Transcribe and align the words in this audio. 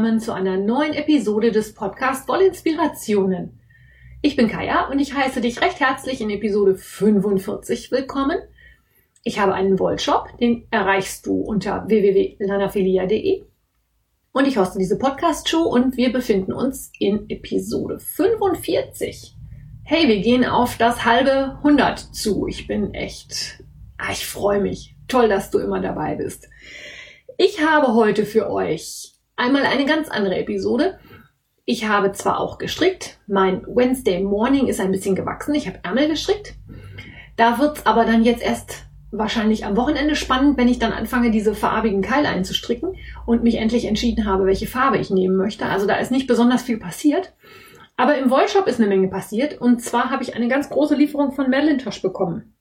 Willkommen 0.00 0.20
zu 0.20 0.32
einer 0.32 0.56
neuen 0.56 0.94
Episode 0.94 1.52
des 1.52 1.74
Podcasts 1.74 2.26
Wollinspirationen. 2.26 3.60
Ich 4.22 4.34
bin 4.34 4.48
Kaya 4.48 4.88
und 4.88 4.98
ich 4.98 5.12
heiße 5.12 5.42
dich 5.42 5.60
recht 5.60 5.78
herzlich 5.78 6.22
in 6.22 6.30
Episode 6.30 6.74
45 6.74 7.92
willkommen. 7.92 8.38
Ich 9.24 9.38
habe 9.38 9.52
einen 9.52 9.78
Wollshop, 9.78 10.38
den 10.38 10.66
erreichst 10.70 11.26
du 11.26 11.42
unter 11.42 11.86
www.lanafilia.de 11.86 13.44
und 14.32 14.46
ich 14.46 14.56
hoste 14.56 14.78
diese 14.78 14.96
Podcast-Show 14.96 15.64
und 15.64 15.98
wir 15.98 16.10
befinden 16.14 16.54
uns 16.54 16.90
in 16.98 17.28
Episode 17.28 17.98
45. 17.98 19.36
Hey, 19.82 20.08
wir 20.08 20.22
gehen 20.22 20.46
auf 20.46 20.78
das 20.78 21.04
halbe 21.04 21.58
100 21.58 21.98
zu. 21.98 22.46
Ich 22.46 22.66
bin 22.66 22.94
echt, 22.94 23.62
ah, 23.98 24.12
ich 24.12 24.26
freue 24.26 24.62
mich. 24.62 24.96
Toll, 25.08 25.28
dass 25.28 25.50
du 25.50 25.58
immer 25.58 25.82
dabei 25.82 26.14
bist. 26.14 26.48
Ich 27.36 27.60
habe 27.60 27.92
heute 27.92 28.24
für 28.24 28.50
euch 28.50 29.19
einmal 29.40 29.64
eine 29.64 29.86
ganz 29.86 30.08
andere 30.08 30.36
Episode. 30.36 30.98
Ich 31.64 31.88
habe 31.88 32.12
zwar 32.12 32.40
auch 32.40 32.58
gestrickt, 32.58 33.18
mein 33.26 33.62
Wednesday 33.66 34.22
Morning 34.22 34.66
ist 34.66 34.80
ein 34.80 34.92
bisschen 34.92 35.14
gewachsen, 35.14 35.54
ich 35.54 35.66
habe 35.66 35.80
Ärmel 35.82 36.08
gestrickt. 36.08 36.54
Da 37.36 37.58
wird's 37.58 37.86
aber 37.86 38.04
dann 38.04 38.22
jetzt 38.22 38.42
erst 38.42 38.84
wahrscheinlich 39.12 39.64
am 39.64 39.76
Wochenende 39.76 40.14
spannend, 40.14 40.58
wenn 40.58 40.68
ich 40.68 40.78
dann 40.78 40.92
anfange, 40.92 41.30
diese 41.30 41.54
farbigen 41.54 42.02
Keile 42.02 42.28
einzustricken 42.28 42.96
und 43.26 43.42
mich 43.42 43.56
endlich 43.56 43.86
entschieden 43.86 44.26
habe, 44.26 44.46
welche 44.46 44.66
Farbe 44.66 44.98
ich 44.98 45.10
nehmen 45.10 45.36
möchte. 45.36 45.64
Also 45.66 45.86
da 45.86 45.96
ist 45.96 46.12
nicht 46.12 46.26
besonders 46.26 46.62
viel 46.62 46.78
passiert. 46.78 47.32
Aber 47.96 48.16
im 48.18 48.30
Wollshop 48.30 48.66
ist 48.66 48.78
eine 48.78 48.88
Menge 48.88 49.08
passiert 49.08 49.60
und 49.60 49.82
zwar 49.82 50.10
habe 50.10 50.22
ich 50.22 50.36
eine 50.36 50.48
ganz 50.48 50.68
große 50.68 50.94
Lieferung 50.94 51.32
von 51.32 51.48
Merlintosh 51.50 52.02
bekommen. 52.02 52.54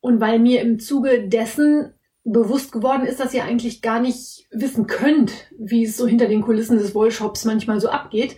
Und 0.00 0.20
weil 0.20 0.38
mir 0.38 0.62
im 0.62 0.78
Zuge 0.78 1.28
dessen 1.28 1.92
bewusst 2.32 2.72
geworden 2.72 3.06
ist, 3.06 3.20
dass 3.20 3.34
ihr 3.34 3.44
eigentlich 3.44 3.82
gar 3.82 4.00
nicht 4.00 4.46
wissen 4.50 4.86
könnt, 4.86 5.32
wie 5.58 5.84
es 5.84 5.96
so 5.96 6.06
hinter 6.06 6.26
den 6.26 6.42
Kulissen 6.42 6.78
des 6.78 6.94
Wollshops 6.94 7.44
manchmal 7.44 7.80
so 7.80 7.88
abgeht, 7.88 8.36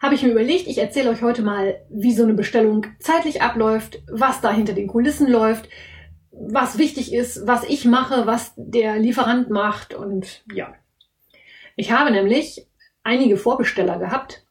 habe 0.00 0.14
ich 0.14 0.22
mir 0.22 0.30
überlegt, 0.30 0.66
ich 0.66 0.78
erzähle 0.78 1.10
euch 1.10 1.22
heute 1.22 1.42
mal, 1.42 1.80
wie 1.90 2.14
so 2.14 2.22
eine 2.22 2.34
Bestellung 2.34 2.86
zeitlich 3.00 3.42
abläuft, 3.42 4.02
was 4.10 4.40
da 4.40 4.52
hinter 4.52 4.72
den 4.72 4.88
Kulissen 4.88 5.28
läuft, 5.28 5.68
was 6.30 6.78
wichtig 6.78 7.12
ist, 7.14 7.46
was 7.46 7.64
ich 7.64 7.84
mache, 7.84 8.26
was 8.26 8.52
der 8.56 8.98
Lieferant 8.98 9.50
macht 9.50 9.94
und 9.94 10.44
ja. 10.52 10.74
Ich 11.76 11.92
habe 11.92 12.10
nämlich 12.10 12.66
einige 13.02 13.36
Vorbesteller 13.36 13.98
gehabt 13.98 14.46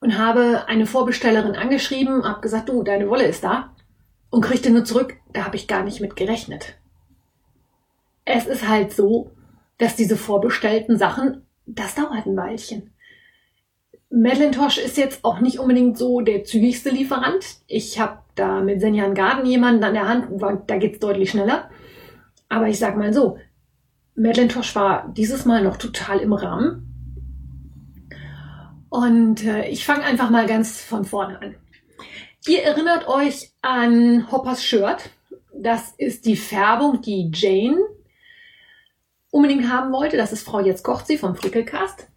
und 0.00 0.18
habe 0.18 0.64
eine 0.66 0.86
Vorbestellerin 0.86 1.56
angeschrieben, 1.56 2.24
habe 2.24 2.40
gesagt, 2.40 2.68
du, 2.68 2.82
deine 2.82 3.08
Wolle 3.08 3.24
ist 3.24 3.44
da 3.44 3.74
und 4.30 4.42
kriegte 4.42 4.70
nur 4.70 4.84
zurück, 4.84 5.16
da 5.32 5.44
habe 5.44 5.56
ich 5.56 5.66
gar 5.68 5.82
nicht 5.82 6.00
mit 6.00 6.16
gerechnet 6.16 6.79
es 8.24 8.46
ist 8.46 8.68
halt 8.68 8.92
so, 8.92 9.30
dass 9.78 9.96
diese 9.96 10.16
vorbestellten 10.16 10.98
Sachen, 10.98 11.46
das 11.66 11.94
dauert 11.94 12.26
ein 12.26 12.36
Weilchen. 12.36 12.92
Madelintosh 14.10 14.78
ist 14.78 14.96
jetzt 14.96 15.24
auch 15.24 15.40
nicht 15.40 15.60
unbedingt 15.60 15.96
so 15.96 16.20
der 16.20 16.44
zügigste 16.44 16.90
Lieferant. 16.90 17.44
Ich 17.68 18.00
habe 18.00 18.18
da 18.34 18.60
mit 18.60 18.80
Senjan 18.80 19.14
Garden 19.14 19.46
jemanden 19.46 19.84
an 19.84 19.94
der 19.94 20.08
Hand, 20.08 20.42
da 20.66 20.76
geht's 20.78 20.98
deutlich 20.98 21.30
schneller. 21.30 21.70
Aber 22.48 22.68
ich 22.68 22.78
sag 22.78 22.96
mal 22.96 23.12
so, 23.12 23.38
Madelintosh 24.16 24.74
war 24.74 25.12
dieses 25.16 25.44
Mal 25.44 25.62
noch 25.62 25.76
total 25.76 26.18
im 26.18 26.32
Rahmen. 26.32 26.86
Und 28.88 29.44
äh, 29.44 29.68
ich 29.68 29.86
fange 29.86 30.02
einfach 30.02 30.30
mal 30.30 30.46
ganz 30.46 30.82
von 30.82 31.04
vorne 31.04 31.40
an. 31.40 31.54
Ihr 32.48 32.62
erinnert 32.64 33.06
euch 33.06 33.52
an 33.62 34.30
Hoppers 34.32 34.64
Shirt. 34.64 35.10
Das 35.54 35.94
ist 35.96 36.26
die 36.26 36.36
Färbung, 36.36 37.00
die 37.00 37.30
Jane 37.32 37.78
unbedingt 39.30 39.70
haben 39.70 39.92
wollte. 39.92 40.16
Das 40.16 40.32
ist 40.32 40.44
Frau 40.46 40.60
Jetzt 40.60 40.82
kocht 40.82 41.06
sie 41.06 41.18
vom 41.18 41.34
Frickelcast. 41.34 42.08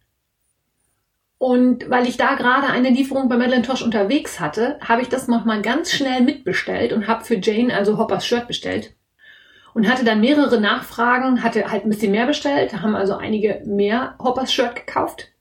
Und 1.37 1.89
weil 1.89 2.07
ich 2.07 2.15
da 2.15 2.35
gerade 2.35 2.67
eine 2.67 2.89
Lieferung 2.89 3.27
bei 3.27 3.35
Madeleine 3.35 3.63
Tosh 3.63 3.81
unterwegs 3.81 4.39
hatte, 4.39 4.79
habe 4.79 5.01
ich 5.01 5.09
das 5.09 5.27
nochmal 5.27 5.61
ganz 5.61 5.91
schnell 5.91 6.21
mitbestellt 6.21 6.93
und 6.93 7.07
habe 7.07 7.25
für 7.25 7.35
Jane 7.35 7.75
also 7.75 7.97
Hoppers 7.97 8.25
Shirt 8.25 8.47
bestellt. 8.47 8.95
Und 9.73 9.89
hatte 9.89 10.05
dann 10.05 10.21
mehrere 10.21 10.61
Nachfragen, 10.61 11.43
hatte 11.43 11.69
halt 11.69 11.83
ein 11.83 11.89
bisschen 11.89 12.11
mehr 12.11 12.27
bestellt, 12.27 12.81
haben 12.81 12.95
also 12.95 13.15
einige 13.15 13.61
mehr 13.65 14.15
Hoppers 14.19 14.53
Shirt 14.53 14.75
gekauft. 14.75 15.33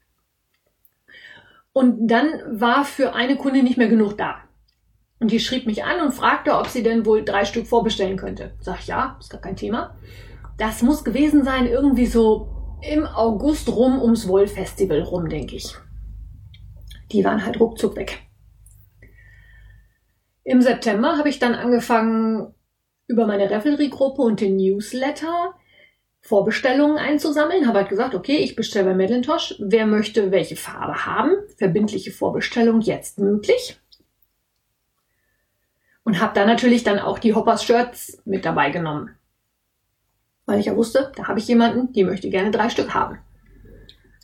Und 1.73 2.09
dann 2.09 2.27
war 2.49 2.85
für 2.85 3.15
eine 3.15 3.37
Kunde 3.37 3.63
nicht 3.63 3.79
mehr 3.79 3.89
genug 3.89 4.19
da. 4.19 4.41
Und 5.21 5.31
die 5.31 5.39
schrieb 5.39 5.67
mich 5.67 5.85
an 5.85 6.01
und 6.01 6.13
fragte, 6.13 6.59
ob 6.59 6.67
sie 6.67 6.83
denn 6.83 7.07
wohl 7.07 7.25
drei 7.25 7.45
Stück 7.45 7.69
vorbestellen 7.69 8.17
könnte. 8.17 8.55
Sag 8.61 8.81
ich, 8.81 8.89
ja, 8.89 9.17
ist 9.21 9.31
gar 9.31 9.41
kein 9.41 9.55
Thema. 9.55 9.95
Das 10.59 10.83
muss 10.83 11.05
gewesen 11.05 11.45
sein, 11.45 11.67
irgendwie 11.67 12.07
so 12.07 12.49
im 12.83 13.07
August 13.07 13.69
rum 13.69 14.01
ums 14.03 14.29
Wollfestival 14.29 15.03
rum, 15.03 15.29
denke 15.29 15.57
ich. 15.57 15.75
Die 17.13 17.25
waren 17.25 17.45
halt 17.45 17.61
ruckzuck 17.61 17.97
weg. 17.97 18.21
Im 20.45 20.61
September 20.61 21.17
habe 21.17 21.29
ich 21.29 21.39
dann 21.39 21.55
angefangen, 21.55 22.55
über 23.07 23.27
meine 23.27 23.51
Revelry-Gruppe 23.51 24.23
und 24.23 24.41
den 24.41 24.57
Newsletter 24.57 25.55
Vorbestellungen 26.21 26.99
einzusammeln. 26.99 27.67
Habe 27.67 27.79
halt 27.79 27.89
gesagt, 27.89 28.15
okay, 28.15 28.39
ich 28.39 28.57
bestelle 28.57 28.87
bei 28.87 28.95
Madelintosh. 28.95 29.57
Wer 29.59 29.87
möchte 29.87 30.31
welche 30.31 30.57
Farbe 30.57 31.05
haben? 31.05 31.33
Verbindliche 31.57 32.11
Vorbestellung 32.11 32.81
jetzt 32.81 33.19
möglich. 33.19 33.79
Und 36.05 36.21
habe 36.21 36.35
da 36.35 36.45
natürlich 36.45 36.83
dann 36.83 36.99
auch 36.99 37.19
die 37.19 37.35
Hoppers 37.35 37.65
Shirts 37.65 38.21
mit 38.25 38.45
dabei 38.45 38.71
genommen 38.71 39.17
weil 40.47 40.61
ich 40.61 40.67
ja 40.67 40.77
wusste, 40.77 41.13
da 41.17 41.29
habe 41.29 41.39
ich 41.39 41.49
jemanden, 41.49 41.93
die 41.93 42.05
möchte 42.05 42.31
gerne 42.31 42.51
drei 42.51 42.69
Stück 42.69 42.95
haben. 42.95 43.19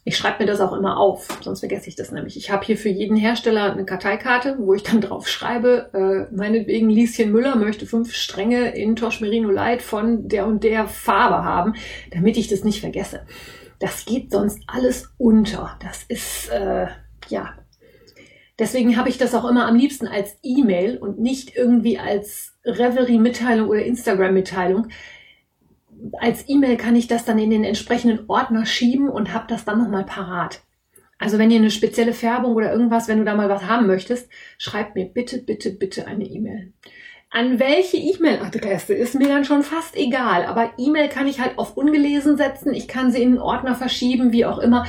Ich 0.05 0.17
schreibe 0.17 0.43
mir 0.43 0.47
das 0.47 0.63
auch 0.63 0.73
immer 0.73 0.97
auf, 0.97 1.29
sonst 1.43 1.61
vergesse 1.61 1.89
ich 1.89 1.95
das 1.95 2.13
nämlich. 2.13 2.39
Ich 2.39 2.51
habe 2.51 2.65
hier 2.65 2.79
für 2.79 2.89
jeden 2.89 3.15
Hersteller 3.15 3.73
eine 3.73 3.85
Karteikarte, 3.85 4.57
wo 4.59 4.73
ich 4.73 4.83
dann 4.83 5.01
drauf 5.03 5.29
schreibe, 5.29 5.91
äh, 5.93 6.35
meinetwegen 6.35 6.89
Lieschen 6.89 7.31
Müller 7.31 7.57
möchte 7.57 7.85
fünf 7.85 8.15
Stränge 8.15 8.75
in 8.75 8.97
Tosh 8.97 9.21
Merino 9.21 9.51
Light 9.51 9.83
von 9.83 10.27
der 10.29 10.47
und 10.47 10.65
der 10.65 10.87
Farbe 10.87 11.45
haben, 11.45 11.75
damit 12.11 12.39
ich 12.39 12.49
das 12.49 12.65
nicht 12.65 12.81
vergesse. 12.81 13.27
Das 13.81 14.07
geht 14.07 14.33
sonst 14.33 14.63
alles 14.67 15.13
unter. 15.19 15.79
Das 15.83 16.05
ist, 16.05 16.49
äh, 16.49 16.87
ja. 17.29 17.55
Deswegen 18.59 18.97
habe 18.97 19.11
ich 19.11 19.19
das 19.19 19.35
auch 19.35 19.45
immer 19.45 19.67
am 19.67 19.77
liebsten 19.77 20.09
als 20.09 20.39
E-Mail 20.43 20.97
und 20.97 21.21
nicht 21.21 21.55
irgendwie 21.55 21.99
als 21.99 22.57
Revelry-Mitteilung 22.65 23.69
oder 23.69 23.85
Instagram-Mitteilung, 23.85 24.89
als 26.21 26.49
E-Mail 26.49 26.77
kann 26.77 26.97
ich 26.97 27.07
das 27.07 27.25
dann 27.25 27.39
in 27.39 27.51
den 27.51 27.65
entsprechenden 27.65 28.29
Ordner 28.29 28.67
schieben 28.67 29.09
und 29.09 29.33
habe 29.33 29.47
das 29.49 29.65
dann 29.65 29.79
nochmal 29.79 30.05
parat. 30.05 30.63
Also 31.19 31.39
wenn 31.39 31.51
ihr 31.51 31.59
eine 31.59 31.71
spezielle 31.71 32.13
Färbung 32.13 32.55
oder 32.55 32.73
irgendwas, 32.73 33.09
wenn 33.09 33.19
du 33.19 33.25
da 33.25 33.35
mal 33.35 33.49
was 33.49 33.67
haben 33.67 33.87
möchtest, 33.87 34.31
schreibt 34.57 34.95
mir 34.95 35.07
bitte, 35.07 35.39
bitte, 35.39 35.71
bitte 35.71 36.07
eine 36.07 36.25
E-Mail. 36.25 36.73
An 37.31 37.59
welche 37.59 37.99
E-Mail-Adresse 37.99 38.95
ist 38.95 39.15
mir 39.15 39.29
dann 39.29 39.45
schon 39.45 39.63
fast 39.63 39.97
egal, 39.97 40.47
aber 40.47 40.71
E-Mail 40.79 41.09
kann 41.09 41.27
ich 41.27 41.41
halt 41.41 41.59
auf 41.59 41.77
ungelesen 41.77 42.39
setzen, 42.39 42.73
ich 42.73 42.89
kann 42.89 43.11
sie 43.11 43.23
in 43.23 43.33
den 43.33 43.41
Ordner 43.41 43.75
verschieben, 43.75 44.33
wie 44.33 44.47
auch 44.47 44.59
immer. 44.59 44.87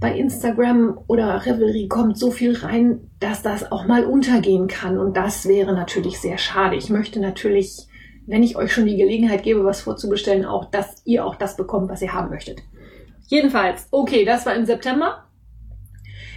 Bei 0.00 0.16
Instagram 0.16 0.98
oder 1.06 1.44
Revelry 1.44 1.86
kommt 1.88 2.18
so 2.18 2.30
viel 2.30 2.56
rein, 2.56 3.10
dass 3.20 3.42
das 3.42 3.70
auch 3.70 3.86
mal 3.86 4.04
untergehen 4.04 4.68
kann 4.68 4.98
und 4.98 5.16
das 5.16 5.46
wäre 5.46 5.72
natürlich 5.72 6.18
sehr 6.18 6.38
schade. 6.38 6.76
Ich 6.76 6.88
möchte 6.88 7.20
natürlich 7.20 7.86
wenn 8.28 8.42
ich 8.42 8.56
euch 8.56 8.72
schon 8.72 8.84
die 8.84 8.96
Gelegenheit 8.96 9.42
gebe, 9.42 9.64
was 9.64 9.80
vorzubestellen, 9.80 10.44
auch, 10.44 10.70
dass 10.70 11.02
ihr 11.06 11.24
auch 11.24 11.34
das 11.34 11.56
bekommt, 11.56 11.88
was 11.88 12.02
ihr 12.02 12.12
haben 12.12 12.28
möchtet. 12.28 12.60
Jedenfalls, 13.26 13.88
okay, 13.90 14.24
das 14.26 14.44
war 14.44 14.54
im 14.54 14.66
September. 14.66 15.24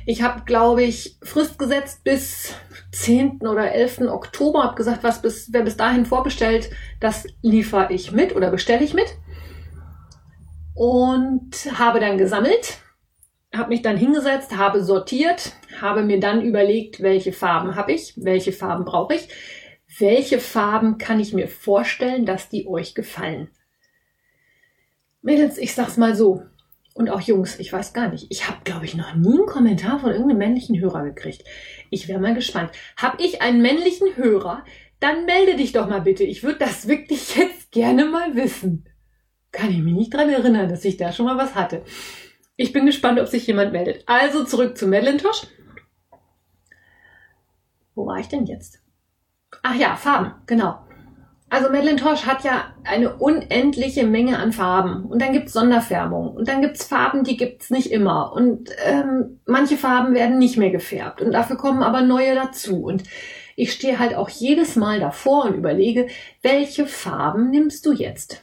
Ich 0.05 0.21
habe, 0.23 0.43
glaube 0.45 0.83
ich, 0.83 1.17
Frist 1.21 1.59
gesetzt 1.59 2.03
bis 2.03 2.55
10. 2.93 3.41
oder 3.41 3.71
11. 3.73 4.01
Oktober, 4.09 4.63
habe 4.63 4.75
gesagt, 4.75 5.03
was 5.03 5.21
bis, 5.21 5.49
wer 5.51 5.63
bis 5.63 5.77
dahin 5.77 6.05
vorbestellt, 6.05 6.69
das 7.01 7.27
liefere 7.41 7.91
ich 7.91 8.13
mit 8.13 8.35
oder 8.35 8.51
bestelle 8.51 8.83
ich 8.83 8.93
mit. 8.93 9.17
Und 10.73 11.51
habe 11.77 11.99
dann 11.99 12.17
gesammelt, 12.17 12.77
habe 13.53 13.69
mich 13.69 13.81
dann 13.81 13.97
hingesetzt, 13.97 14.57
habe 14.57 14.81
sortiert, 14.81 15.51
habe 15.81 16.03
mir 16.03 16.21
dann 16.21 16.41
überlegt, 16.41 17.03
welche 17.03 17.33
Farben 17.33 17.75
habe 17.75 17.91
ich, 17.91 18.13
welche 18.15 18.53
Farben 18.53 18.85
brauche 18.85 19.15
ich 19.15 19.27
welche 19.99 20.39
Farben 20.39 20.97
kann 20.97 21.19
ich 21.19 21.33
mir 21.33 21.47
vorstellen, 21.47 22.25
dass 22.25 22.49
die 22.49 22.67
euch 22.67 22.95
gefallen? 22.95 23.49
Mädels, 25.21 25.57
ich 25.57 25.73
sag's 25.73 25.97
mal 25.97 26.15
so. 26.15 26.43
Und 26.93 27.09
auch 27.09 27.21
Jungs, 27.21 27.59
ich 27.59 27.71
weiß 27.71 27.93
gar 27.93 28.09
nicht. 28.09 28.27
Ich 28.29 28.47
habe, 28.47 28.59
glaube 28.63 28.85
ich, 28.85 28.95
noch 28.95 29.15
nie 29.15 29.37
einen 29.37 29.45
Kommentar 29.45 29.99
von 29.99 30.11
irgendeinem 30.11 30.39
männlichen 30.39 30.79
Hörer 30.79 31.03
gekriegt. 31.03 31.43
Ich 31.89 32.07
wäre 32.07 32.19
mal 32.19 32.33
gespannt. 32.33 32.71
Hab 32.97 33.19
ich 33.19 33.41
einen 33.41 33.61
männlichen 33.61 34.15
Hörer? 34.15 34.65
Dann 34.99 35.25
melde 35.25 35.55
dich 35.55 35.71
doch 35.71 35.87
mal 35.87 36.01
bitte. 36.01 36.23
Ich 36.23 36.43
würde 36.43 36.59
das 36.59 36.87
wirklich 36.87 37.35
jetzt 37.35 37.71
gerne 37.71 38.05
mal 38.05 38.35
wissen. 38.35 38.85
Kann 39.51 39.71
ich 39.71 39.79
mich 39.79 39.93
nicht 39.93 40.13
dran 40.13 40.29
erinnern, 40.29 40.69
dass 40.69 40.85
ich 40.85 40.97
da 40.97 41.11
schon 41.11 41.25
mal 41.25 41.37
was 41.37 41.55
hatte. 41.55 41.83
Ich 42.55 42.73
bin 42.73 42.85
gespannt, 42.85 43.19
ob 43.19 43.27
sich 43.27 43.47
jemand 43.47 43.71
meldet. 43.71 44.03
Also 44.05 44.43
zurück 44.43 44.77
zu 44.77 44.87
Madelintosh. 44.87 45.47
Wo 47.95 48.05
war 48.05 48.19
ich 48.19 48.27
denn 48.27 48.45
jetzt? 48.45 48.80
Ach 49.63 49.75
ja, 49.75 49.95
Farben, 49.95 50.33
genau. 50.45 50.79
Also 51.49 51.69
Madeleine 51.69 51.97
Tosh 51.97 52.25
hat 52.25 52.45
ja 52.45 52.73
eine 52.85 53.17
unendliche 53.17 54.07
Menge 54.07 54.39
an 54.39 54.53
Farben 54.53 55.03
und 55.03 55.21
dann 55.21 55.33
gibt's 55.33 55.51
Sonderfärbungen 55.51 56.31
und 56.31 56.47
dann 56.47 56.61
gibt's 56.61 56.85
Farben, 56.85 57.25
die 57.25 57.35
gibt's 57.35 57.69
nicht 57.69 57.91
immer 57.91 58.31
und 58.33 58.69
ähm, 58.85 59.41
manche 59.45 59.75
Farben 59.75 60.15
werden 60.15 60.39
nicht 60.39 60.55
mehr 60.55 60.69
gefärbt 60.69 61.21
und 61.21 61.33
dafür 61.33 61.57
kommen 61.57 61.83
aber 61.83 62.03
neue 62.03 62.35
dazu 62.35 62.85
und 62.85 63.03
ich 63.57 63.73
stehe 63.73 63.99
halt 63.99 64.15
auch 64.15 64.29
jedes 64.29 64.77
Mal 64.77 65.01
davor 65.01 65.43
und 65.43 65.55
überlege, 65.55 66.07
welche 66.41 66.87
Farben 66.87 67.49
nimmst 67.49 67.85
du 67.85 67.91
jetzt? 67.91 68.41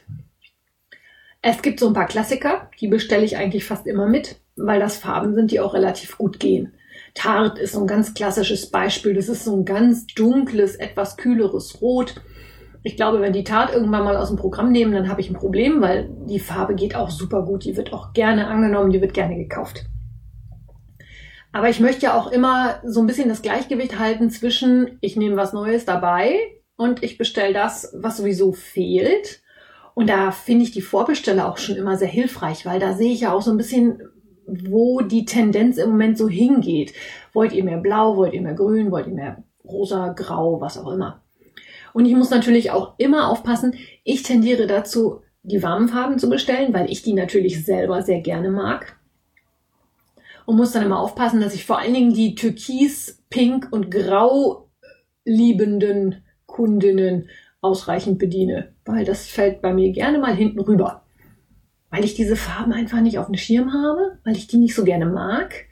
Es 1.41 1.63
gibt 1.63 1.79
so 1.79 1.87
ein 1.87 1.93
paar 1.93 2.05
Klassiker, 2.05 2.69
die 2.79 2.89
bestelle 2.89 3.25
ich 3.25 3.37
eigentlich 3.37 3.65
fast 3.65 3.87
immer 3.87 4.07
mit, 4.07 4.35
weil 4.55 4.79
das 4.79 4.97
Farben 4.97 5.33
sind, 5.33 5.49
die 5.49 5.59
auch 5.61 5.73
relativ 5.73 6.17
gut 6.17 6.39
gehen. 6.39 6.73
Tart 7.19 7.59
ist 7.59 7.73
so 7.73 7.81
ein 7.81 7.87
ganz 7.87 8.13
klassisches 8.13 8.71
Beispiel. 8.71 9.13
Das 9.13 9.29
ist 9.29 9.45
so 9.45 9.55
ein 9.55 9.65
ganz 9.65 10.07
dunkles, 10.07 10.75
etwas 10.75 11.17
kühleres 11.17 11.81
Rot 11.81 12.15
ich 12.83 12.95
glaube, 12.95 13.21
wenn 13.21 13.33
die 13.33 13.43
Tat 13.43 13.73
irgendwann 13.73 14.05
mal 14.05 14.15
aus 14.15 14.29
dem 14.29 14.37
Programm 14.37 14.71
nehmen, 14.71 14.93
dann 14.93 15.09
habe 15.09 15.21
ich 15.21 15.29
ein 15.29 15.35
Problem, 15.35 15.81
weil 15.81 16.09
die 16.27 16.39
Farbe 16.39 16.75
geht 16.75 16.95
auch 16.95 17.09
super 17.09 17.43
gut. 17.43 17.65
Die 17.65 17.75
wird 17.75 17.91
auch 17.91 18.13
gerne 18.13 18.47
angenommen, 18.47 18.91
die 18.91 19.01
wird 19.01 19.13
gerne 19.13 19.35
gekauft. 19.35 19.85
Aber 21.51 21.69
ich 21.69 21.79
möchte 21.79 22.05
ja 22.05 22.17
auch 22.17 22.31
immer 22.31 22.79
so 22.85 23.01
ein 23.01 23.07
bisschen 23.07 23.27
das 23.27 23.41
Gleichgewicht 23.41 23.99
halten 23.99 24.29
zwischen, 24.29 24.97
ich 25.01 25.15
nehme 25.15 25.35
was 25.35 25.51
Neues 25.51 25.83
dabei 25.83 26.35
und 26.77 27.03
ich 27.03 27.17
bestelle 27.17 27.53
das, 27.53 27.91
was 27.97 28.17
sowieso 28.17 28.53
fehlt. 28.53 29.41
Und 29.95 30.09
da 30.09 30.31
finde 30.31 30.63
ich 30.63 30.71
die 30.71 30.81
Vorbestelle 30.81 31.45
auch 31.45 31.57
schon 31.57 31.75
immer 31.75 31.97
sehr 31.97 32.07
hilfreich, 32.07 32.65
weil 32.65 32.79
da 32.79 32.93
sehe 32.93 33.11
ich 33.11 33.21
ja 33.21 33.33
auch 33.33 33.41
so 33.41 33.51
ein 33.51 33.57
bisschen, 33.57 34.01
wo 34.67 35.01
die 35.01 35.25
Tendenz 35.25 35.77
im 35.77 35.91
Moment 35.91 36.17
so 36.17 36.27
hingeht. 36.27 36.93
Wollt 37.33 37.53
ihr 37.53 37.63
mehr 37.63 37.77
blau, 37.77 38.17
wollt 38.17 38.33
ihr 38.33 38.41
mehr 38.41 38.53
grün, 38.53 38.91
wollt 38.91 39.07
ihr 39.07 39.13
mehr 39.13 39.43
rosa, 39.63 40.09
grau, 40.09 40.61
was 40.61 40.77
auch 40.77 40.91
immer. 40.91 41.21
Und 41.93 42.05
ich 42.05 42.15
muss 42.15 42.29
natürlich 42.29 42.71
auch 42.71 42.93
immer 42.97 43.29
aufpassen, 43.29 43.75
ich 44.03 44.23
tendiere 44.23 44.67
dazu, 44.67 45.21
die 45.43 45.63
warmen 45.63 45.89
Farben 45.89 46.19
zu 46.19 46.29
bestellen, 46.29 46.73
weil 46.73 46.91
ich 46.91 47.01
die 47.01 47.13
natürlich 47.13 47.65
selber 47.65 48.01
sehr 48.01 48.21
gerne 48.21 48.51
mag. 48.51 48.97
Und 50.45 50.57
muss 50.57 50.71
dann 50.71 50.83
immer 50.83 50.99
aufpassen, 50.99 51.41
dass 51.41 51.53
ich 51.53 51.65
vor 51.65 51.79
allen 51.79 51.93
Dingen 51.93 52.13
die 52.13 52.35
Türkis, 52.35 53.23
Pink 53.29 53.67
und 53.71 53.91
Grau 53.91 54.69
liebenden 55.23 56.23
Kundinnen 56.45 57.29
ausreichend 57.61 58.19
bediene, 58.19 58.73
weil 58.85 59.05
das 59.05 59.27
fällt 59.27 59.61
bei 59.61 59.73
mir 59.73 59.91
gerne 59.91 60.17
mal 60.17 60.35
hinten 60.35 60.59
rüber. 60.59 61.03
Weil 61.91 62.05
ich 62.05 62.13
diese 62.13 62.35
Farben 62.35 62.71
einfach 62.71 63.01
nicht 63.01 63.17
auf 63.17 63.25
dem 63.25 63.35
Schirm 63.35 63.73
habe, 63.73 64.19
weil 64.23 64.35
ich 64.35 64.47
die 64.47 64.57
nicht 64.57 64.75
so 64.75 64.83
gerne 64.83 65.05
mag, 65.05 65.65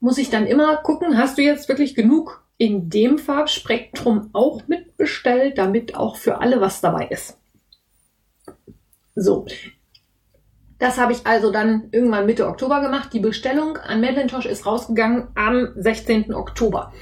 muss 0.00 0.18
ich 0.18 0.30
dann 0.30 0.46
immer 0.46 0.76
gucken, 0.76 1.16
hast 1.16 1.38
du 1.38 1.42
jetzt 1.42 1.68
wirklich 1.68 1.94
genug 1.94 2.44
in 2.58 2.88
dem 2.88 3.18
Farbspektrum 3.18 4.30
auch 4.32 4.66
mitbestellt, 4.66 5.58
damit 5.58 5.94
auch 5.94 6.16
für 6.16 6.40
alle 6.40 6.60
was 6.60 6.80
dabei 6.80 7.06
ist. 7.08 7.38
So. 9.14 9.46
Das 10.78 10.98
habe 10.98 11.12
ich 11.12 11.26
also 11.26 11.50
dann 11.50 11.88
irgendwann 11.90 12.26
Mitte 12.26 12.46
Oktober 12.46 12.82
gemacht. 12.82 13.12
Die 13.12 13.20
Bestellung 13.20 13.78
an 13.78 14.00
Madelintosh 14.00 14.46
ist 14.46 14.66
rausgegangen 14.66 15.28
am 15.34 15.68
16. 15.76 16.34
Oktober. 16.34 16.92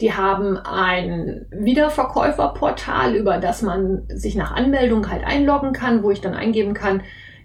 Die 0.00 0.14
haben 0.14 0.56
ein 0.56 1.46
Wiederverkäuferportal, 1.50 3.16
über 3.16 3.38
das 3.38 3.62
man 3.62 4.04
sich 4.08 4.36
nach 4.36 4.52
Anmeldung 4.52 5.10
halt 5.10 5.24
einloggen 5.24 5.72
kann, 5.72 6.04
wo 6.04 6.12
ich 6.12 6.20
dann 6.20 6.34
eingeben 6.34 6.74
kann, 6.74 7.02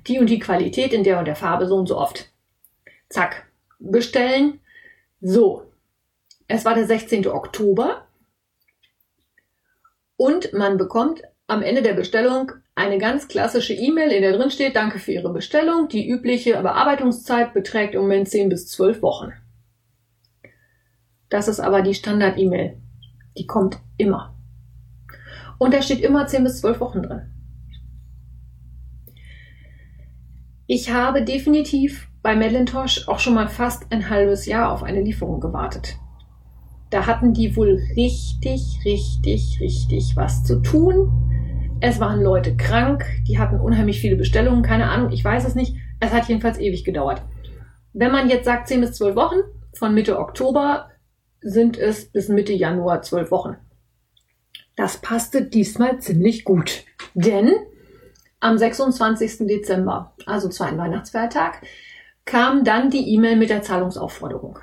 die 0.07 0.19
und 0.19 0.29
die 0.29 0.39
Qualität 0.39 0.93
in 0.93 1.03
der 1.03 1.19
und 1.19 1.25
der 1.25 1.35
Farbe 1.35 1.67
so 1.67 1.75
und 1.75 1.87
so 1.87 1.97
oft. 1.97 2.31
Zack. 3.09 3.45
Bestellen. 3.79 4.59
So. 5.21 5.71
Es 6.47 6.65
war 6.65 6.75
der 6.75 6.85
16. 6.85 7.27
Oktober 7.27 8.05
und 10.17 10.53
man 10.53 10.77
bekommt 10.77 11.21
am 11.47 11.61
Ende 11.61 11.81
der 11.81 11.93
Bestellung 11.93 12.51
eine 12.75 12.97
ganz 12.97 13.27
klassische 13.27 13.73
E-Mail, 13.73 14.11
in 14.11 14.21
der 14.21 14.33
drin 14.33 14.49
steht, 14.49 14.75
danke 14.75 14.97
für 14.97 15.11
Ihre 15.11 15.31
Bestellung. 15.31 15.87
Die 15.89 16.07
übliche 16.07 16.53
Bearbeitungszeit 16.61 17.53
beträgt 17.53 17.93
im 17.93 18.01
Moment 18.01 18.29
10 18.29 18.49
bis 18.49 18.67
12 18.69 19.01
Wochen. 19.01 19.33
Das 21.29 21.47
ist 21.47 21.59
aber 21.59 21.81
die 21.81 21.93
Standard-E-Mail. 21.93 22.77
Die 23.37 23.47
kommt 23.47 23.79
immer. 23.97 24.35
Und 25.59 25.73
da 25.73 25.81
steht 25.81 26.01
immer 26.01 26.25
10 26.25 26.43
bis 26.43 26.61
12 26.61 26.79
Wochen 26.79 27.03
drin. 27.03 27.32
Ich 30.65 30.91
habe 30.91 31.23
definitiv 31.23 32.07
bei 32.21 32.35
Madelintosh 32.35 33.09
auch 33.09 33.19
schon 33.19 33.33
mal 33.33 33.49
fast 33.49 33.91
ein 33.91 34.09
halbes 34.09 34.45
Jahr 34.45 34.71
auf 34.71 34.81
eine 34.81 35.01
Lieferung 35.01 35.41
gewartet. 35.41 35.97
Da 36.89 37.05
hatten 37.05 37.33
die 37.33 37.57
wohl 37.57 37.81
richtig, 37.97 38.79
richtig, 38.85 39.57
richtig 39.59 40.15
was 40.15 40.45
zu 40.45 40.61
tun. 40.61 41.11
Es 41.81 41.99
waren 41.99 42.21
Leute 42.21 42.55
krank, 42.55 43.03
die 43.27 43.39
hatten 43.39 43.59
unheimlich 43.59 43.99
viele 43.99 44.15
Bestellungen, 44.15 44.63
keine 44.63 44.89
Ahnung, 44.89 45.11
ich 45.11 45.25
weiß 45.25 45.45
es 45.45 45.53
nicht. 45.53 45.75
Es 45.99 46.13
hat 46.13 46.29
jedenfalls 46.29 46.59
ewig 46.59 46.85
gedauert. 46.85 47.21
Wenn 47.91 48.13
man 48.13 48.29
jetzt 48.29 48.45
sagt 48.45 48.69
10 48.69 48.79
bis 48.79 48.93
12 48.93 49.17
Wochen, 49.17 49.39
von 49.73 49.93
Mitte 49.93 50.17
Oktober 50.17 50.91
sind 51.41 51.77
es 51.77 52.09
bis 52.09 52.29
Mitte 52.29 52.53
Januar 52.53 53.01
12 53.01 53.31
Wochen. 53.31 53.57
Das 54.77 54.97
passte 54.97 55.43
diesmal 55.43 55.99
ziemlich 55.99 56.45
gut. 56.45 56.85
Denn 57.15 57.51
am 58.43 58.57
26. 58.57 59.47
Dezember, 59.47 60.13
also 60.25 60.49
zweiten 60.49 60.77
Weihnachtsfeiertag, 60.77 61.61
kam 62.25 62.63
dann 62.63 62.89
die 62.89 63.13
E-Mail 63.13 63.37
mit 63.37 63.49
der 63.49 63.61
Zahlungsaufforderung. 63.61 64.59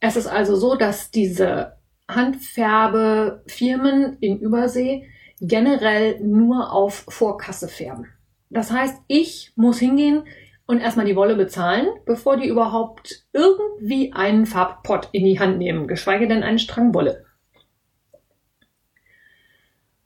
Es 0.00 0.16
ist 0.16 0.26
also 0.26 0.56
so, 0.56 0.74
dass 0.74 1.10
diese 1.10 1.76
Handfärbefirmen 2.08 4.16
in 4.20 4.38
Übersee 4.38 5.08
generell 5.40 6.20
nur 6.20 6.72
auf 6.72 7.04
Vorkasse 7.08 7.68
färben. 7.68 8.06
Das 8.50 8.72
heißt, 8.72 9.02
ich 9.06 9.52
muss 9.56 9.78
hingehen 9.78 10.24
und 10.66 10.80
erstmal 10.80 11.06
die 11.06 11.16
Wolle 11.16 11.36
bezahlen, 11.36 11.86
bevor 12.06 12.38
die 12.38 12.48
überhaupt 12.48 13.26
irgendwie 13.32 14.12
einen 14.12 14.46
Farbpott 14.46 15.10
in 15.12 15.24
die 15.24 15.38
Hand 15.38 15.58
nehmen, 15.58 15.86
geschweige 15.86 16.26
denn 16.26 16.42
einen 16.42 16.58
Strang 16.58 16.94
Wolle. 16.94 17.24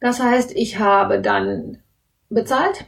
Das 0.00 0.20
heißt, 0.20 0.52
ich 0.56 0.80
habe 0.80 1.20
dann 1.20 1.81
bezahlt 2.34 2.86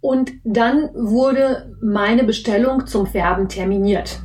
und 0.00 0.32
dann 0.44 0.90
wurde 0.94 1.76
meine 1.82 2.24
Bestellung 2.24 2.86
zum 2.86 3.06
Färben 3.06 3.48
terminiert. 3.48 4.20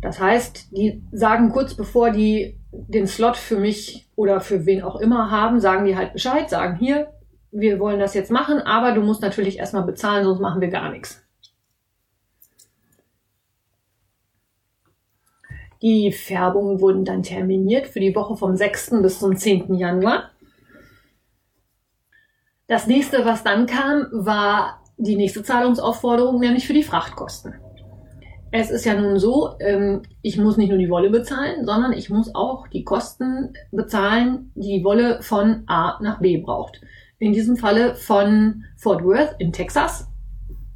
Das 0.00 0.20
heißt, 0.20 0.76
die 0.76 1.02
sagen 1.12 1.50
kurz 1.50 1.74
bevor 1.74 2.10
die 2.10 2.58
den 2.72 3.06
Slot 3.06 3.36
für 3.36 3.58
mich 3.58 4.08
oder 4.16 4.40
für 4.40 4.66
wen 4.66 4.82
auch 4.82 4.96
immer 4.96 5.30
haben, 5.30 5.60
sagen 5.60 5.84
die 5.84 5.96
halt 5.96 6.12
Bescheid, 6.12 6.48
sagen 6.48 6.76
hier, 6.76 7.12
wir 7.50 7.78
wollen 7.78 8.00
das 8.00 8.14
jetzt 8.14 8.30
machen, 8.30 8.60
aber 8.60 8.92
du 8.92 9.02
musst 9.02 9.20
natürlich 9.20 9.58
erstmal 9.58 9.84
bezahlen, 9.84 10.24
sonst 10.24 10.40
machen 10.40 10.60
wir 10.60 10.68
gar 10.68 10.90
nichts. 10.90 11.22
Die 15.82 16.12
Färbungen 16.12 16.80
wurden 16.80 17.04
dann 17.04 17.22
terminiert 17.24 17.88
für 17.88 18.00
die 18.00 18.14
Woche 18.14 18.36
vom 18.36 18.56
6. 18.56 19.02
bis 19.02 19.18
zum 19.18 19.36
10. 19.36 19.74
Januar. 19.74 20.30
Das 22.72 22.86
nächste, 22.86 23.26
was 23.26 23.44
dann 23.44 23.66
kam, 23.66 24.06
war 24.12 24.80
die 24.96 25.16
nächste 25.16 25.42
Zahlungsaufforderung, 25.42 26.40
nämlich 26.40 26.66
für 26.66 26.72
die 26.72 26.82
Frachtkosten. 26.82 27.52
Es 28.50 28.70
ist 28.70 28.86
ja 28.86 28.98
nun 28.98 29.18
so, 29.18 29.56
ähm, 29.60 30.00
ich 30.22 30.38
muss 30.38 30.56
nicht 30.56 30.70
nur 30.70 30.78
die 30.78 30.88
Wolle 30.88 31.10
bezahlen, 31.10 31.66
sondern 31.66 31.92
ich 31.92 32.08
muss 32.08 32.34
auch 32.34 32.66
die 32.68 32.82
Kosten 32.82 33.52
bezahlen, 33.72 34.52
die 34.54 34.78
die 34.78 34.84
Wolle 34.84 35.20
von 35.20 35.64
A 35.66 35.98
nach 36.00 36.20
B 36.20 36.38
braucht. 36.38 36.80
In 37.18 37.34
diesem 37.34 37.58
Falle 37.58 37.94
von 37.94 38.64
Fort 38.78 39.04
Worth 39.04 39.34
in 39.38 39.52
Texas 39.52 40.08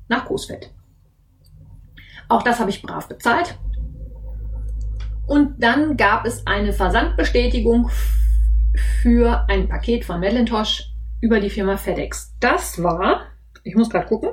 nach 0.08 0.26
Großfeld. 0.26 0.70
Auch 2.28 2.42
das 2.42 2.60
habe 2.60 2.68
ich 2.68 2.82
brav 2.82 3.08
bezahlt. 3.08 3.58
Und 5.26 5.62
dann 5.62 5.96
gab 5.96 6.26
es 6.26 6.46
eine 6.46 6.74
Versandbestätigung 6.74 7.88
für 9.00 9.48
ein 9.48 9.70
Paket 9.70 10.04
von 10.04 10.20
Madelintosh 10.20 10.92
über 11.20 11.40
die 11.40 11.50
Firma 11.50 11.76
FedEx. 11.76 12.35
Das 12.40 12.82
war, 12.82 13.26
ich 13.64 13.75
muss 13.75 13.90
gerade 13.90 14.06
gucken, 14.06 14.30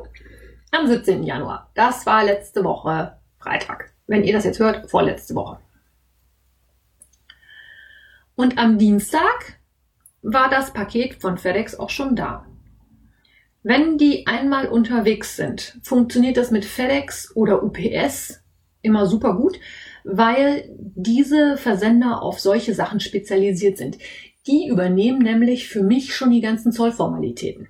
am 0.71 0.87
17. 0.87 1.23
Januar. 1.23 1.71
Das 1.75 2.05
war 2.05 2.23
letzte 2.23 2.63
Woche 2.63 3.17
Freitag. 3.37 3.93
Wenn 4.07 4.23
ihr 4.23 4.33
das 4.33 4.45
jetzt 4.45 4.59
hört, 4.59 4.89
vorletzte 4.89 5.35
Woche. 5.35 5.59
Und 8.35 8.57
am 8.57 8.77
Dienstag 8.77 9.59
war 10.21 10.49
das 10.49 10.73
Paket 10.73 11.21
von 11.21 11.37
FedEx 11.37 11.75
auch 11.75 11.89
schon 11.89 12.15
da. 12.15 12.45
Wenn 13.61 13.97
die 13.97 14.27
einmal 14.27 14.67
unterwegs 14.67 15.35
sind, 15.35 15.79
funktioniert 15.83 16.37
das 16.37 16.51
mit 16.51 16.65
FedEx 16.65 17.35
oder 17.35 17.63
UPS 17.63 18.43
immer 18.81 19.05
super 19.05 19.35
gut, 19.35 19.57
weil 20.03 20.69
diese 20.77 21.55
Versender 21.55 22.21
auf 22.21 22.39
solche 22.39 22.73
Sachen 22.73 22.99
spezialisiert 22.99 23.77
sind. 23.77 23.97
Die 24.47 24.67
übernehmen 24.67 25.19
nämlich 25.19 25.69
für 25.69 25.83
mich 25.83 26.15
schon 26.15 26.31
die 26.31 26.41
ganzen 26.41 26.71
Zollformalitäten. 26.71 27.69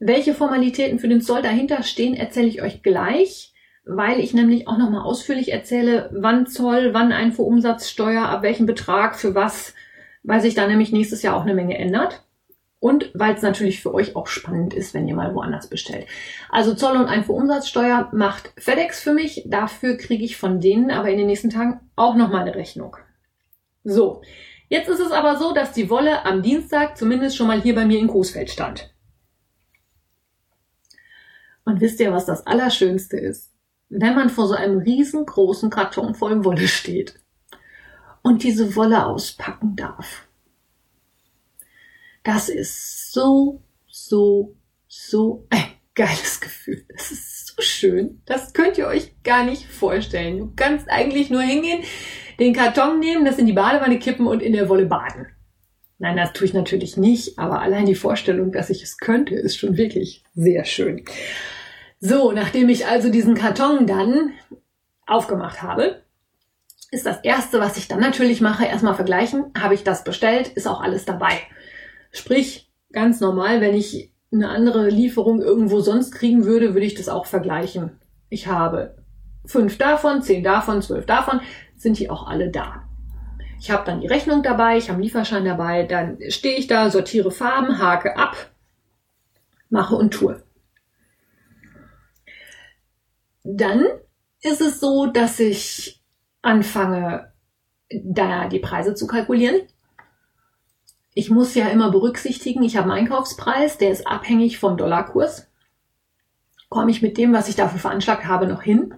Welche 0.00 0.34
Formalitäten 0.34 0.98
für 0.98 1.08
den 1.08 1.20
Zoll 1.20 1.42
dahinter 1.42 1.82
stehen, 1.82 2.14
erzähle 2.14 2.48
ich 2.48 2.62
euch 2.62 2.82
gleich, 2.82 3.52
weil 3.84 4.20
ich 4.20 4.34
nämlich 4.34 4.68
auch 4.68 4.78
nochmal 4.78 5.02
ausführlich 5.02 5.52
erzähle, 5.52 6.10
wann 6.12 6.46
Zoll, 6.46 6.92
wann 6.92 7.10
Einfuhrumsatzsteuer, 7.10 8.22
ab 8.26 8.42
welchem 8.42 8.66
Betrag, 8.66 9.16
für 9.16 9.34
was, 9.34 9.74
weil 10.22 10.40
sich 10.40 10.54
da 10.54 10.66
nämlich 10.66 10.92
nächstes 10.92 11.22
Jahr 11.22 11.36
auch 11.36 11.42
eine 11.42 11.54
Menge 11.54 11.78
ändert. 11.78 12.22
Und 12.80 13.10
weil 13.12 13.34
es 13.34 13.42
natürlich 13.42 13.80
für 13.82 13.92
euch 13.92 14.14
auch 14.14 14.28
spannend 14.28 14.72
ist, 14.72 14.94
wenn 14.94 15.08
ihr 15.08 15.16
mal 15.16 15.34
woanders 15.34 15.68
bestellt. 15.68 16.06
Also 16.48 16.74
Zoll 16.74 16.96
und 16.96 17.06
Einfuhrumsatzsteuer 17.06 18.08
macht 18.12 18.52
FedEx 18.56 19.00
für 19.00 19.12
mich. 19.12 19.42
Dafür 19.46 19.96
kriege 19.96 20.24
ich 20.24 20.36
von 20.36 20.60
denen 20.60 20.92
aber 20.92 21.10
in 21.10 21.18
den 21.18 21.26
nächsten 21.26 21.50
Tagen 21.50 21.80
auch 21.96 22.14
nochmal 22.14 22.42
eine 22.42 22.54
Rechnung. 22.54 22.96
So, 23.82 24.22
jetzt 24.68 24.88
ist 24.88 25.00
es 25.00 25.12
aber 25.12 25.36
so, 25.36 25.52
dass 25.52 25.72
die 25.72 25.90
Wolle 25.90 26.24
am 26.24 26.42
Dienstag 26.42 26.96
zumindest 26.96 27.36
schon 27.36 27.46
mal 27.46 27.60
hier 27.60 27.74
bei 27.74 27.84
mir 27.84 27.98
in 27.98 28.08
Coesfeld 28.08 28.50
stand. 28.50 28.94
Und 31.64 31.80
wisst 31.80 32.00
ihr, 32.00 32.12
was 32.12 32.24
das 32.24 32.46
Allerschönste 32.46 33.18
ist? 33.18 33.52
Wenn 33.90 34.14
man 34.14 34.30
vor 34.30 34.48
so 34.48 34.54
einem 34.54 34.78
riesengroßen 34.78 35.70
Karton 35.70 36.14
voll 36.14 36.44
Wolle 36.44 36.68
steht 36.68 37.20
und 38.22 38.42
diese 38.42 38.74
Wolle 38.76 39.06
auspacken 39.06 39.76
darf. 39.76 40.26
Das 42.22 42.48
ist 42.48 43.12
so, 43.12 43.62
so, 43.86 44.56
so 44.86 45.46
ein 45.50 45.64
geiles 45.94 46.40
Gefühl. 46.40 46.84
Das 46.88 47.10
ist 47.10 47.46
so 47.48 47.62
schön. 47.62 48.22
Das 48.26 48.52
könnt 48.52 48.78
ihr 48.78 48.86
euch 48.86 49.22
gar 49.22 49.44
nicht 49.44 49.66
vorstellen. 49.66 50.38
Du 50.38 50.52
kannst 50.54 50.88
eigentlich 50.88 51.30
nur 51.30 51.42
hingehen, 51.42 51.82
den 52.38 52.52
Karton 52.52 53.00
nehmen, 53.00 53.24
das 53.24 53.38
in 53.38 53.46
die 53.46 53.52
Badewanne 53.52 53.98
kippen 53.98 54.26
und 54.26 54.42
in 54.42 54.52
der 54.52 54.68
Wolle 54.68 54.86
baden. 54.86 55.26
Nein, 55.98 56.16
das 56.16 56.32
tue 56.32 56.46
ich 56.46 56.54
natürlich 56.54 56.96
nicht, 56.96 57.38
aber 57.38 57.60
allein 57.60 57.86
die 57.86 57.96
Vorstellung, 57.96 58.52
dass 58.52 58.70
ich 58.70 58.82
es 58.82 58.98
könnte, 58.98 59.34
ist 59.34 59.56
schon 59.56 59.76
wirklich 59.76 60.22
sehr 60.34 60.64
schön. 60.64 61.04
So, 62.00 62.30
nachdem 62.30 62.68
ich 62.68 62.86
also 62.86 63.10
diesen 63.10 63.34
Karton 63.34 63.86
dann 63.86 64.32
aufgemacht 65.06 65.62
habe, 65.62 66.02
ist 66.92 67.04
das 67.04 67.18
erste, 67.22 67.60
was 67.60 67.76
ich 67.76 67.88
dann 67.88 68.00
natürlich 68.00 68.40
mache, 68.40 68.64
erstmal 68.64 68.94
vergleichen, 68.94 69.46
habe 69.58 69.74
ich 69.74 69.82
das 69.82 70.04
bestellt, 70.04 70.48
ist 70.48 70.68
auch 70.68 70.80
alles 70.80 71.04
dabei. 71.04 71.40
Sprich, 72.12 72.70
ganz 72.92 73.20
normal, 73.20 73.60
wenn 73.60 73.74
ich 73.74 74.12
eine 74.32 74.48
andere 74.48 74.88
Lieferung 74.88 75.42
irgendwo 75.42 75.80
sonst 75.80 76.12
kriegen 76.12 76.44
würde, 76.44 76.74
würde 76.74 76.86
ich 76.86 76.94
das 76.94 77.08
auch 77.08 77.26
vergleichen. 77.26 77.98
Ich 78.28 78.46
habe 78.46 78.96
fünf 79.44 79.78
davon, 79.78 80.22
zehn 80.22 80.44
davon, 80.44 80.82
zwölf 80.82 81.06
davon, 81.06 81.40
sind 81.78 81.98
die 81.98 82.10
auch 82.10 82.26
alle 82.26 82.50
da. 82.50 82.84
Ich 83.60 83.70
habe 83.70 83.84
dann 83.84 84.00
die 84.00 84.06
Rechnung 84.06 84.42
dabei, 84.42 84.76
ich 84.76 84.84
habe 84.84 84.94
einen 84.94 85.02
Lieferschein 85.02 85.44
dabei, 85.44 85.84
dann 85.84 86.18
stehe 86.28 86.56
ich 86.56 86.66
da, 86.66 86.90
sortiere 86.90 87.30
Farben, 87.30 87.78
hake 87.78 88.16
ab, 88.16 88.36
mache 89.68 89.96
und 89.96 90.12
tue. 90.12 90.42
Dann 93.42 93.84
ist 94.42 94.60
es 94.60 94.78
so, 94.78 95.06
dass 95.06 95.40
ich 95.40 96.02
anfange, 96.42 97.32
da 97.90 98.48
die 98.48 98.60
Preise 98.60 98.94
zu 98.94 99.06
kalkulieren 99.06 99.62
ich 101.18 101.30
muss 101.30 101.56
ja 101.56 101.66
immer 101.66 101.90
berücksichtigen, 101.90 102.62
ich 102.62 102.76
habe 102.76 102.92
einen 102.92 103.00
Einkaufspreis, 103.00 103.76
der 103.76 103.90
ist 103.90 104.06
abhängig 104.06 104.58
vom 104.58 104.76
Dollarkurs. 104.76 105.48
Komme 106.68 106.92
ich 106.92 107.02
mit 107.02 107.18
dem, 107.18 107.32
was 107.32 107.48
ich 107.48 107.56
dafür 107.56 107.80
veranschlagt 107.80 108.26
habe, 108.26 108.46
noch 108.46 108.62
hin? 108.62 108.94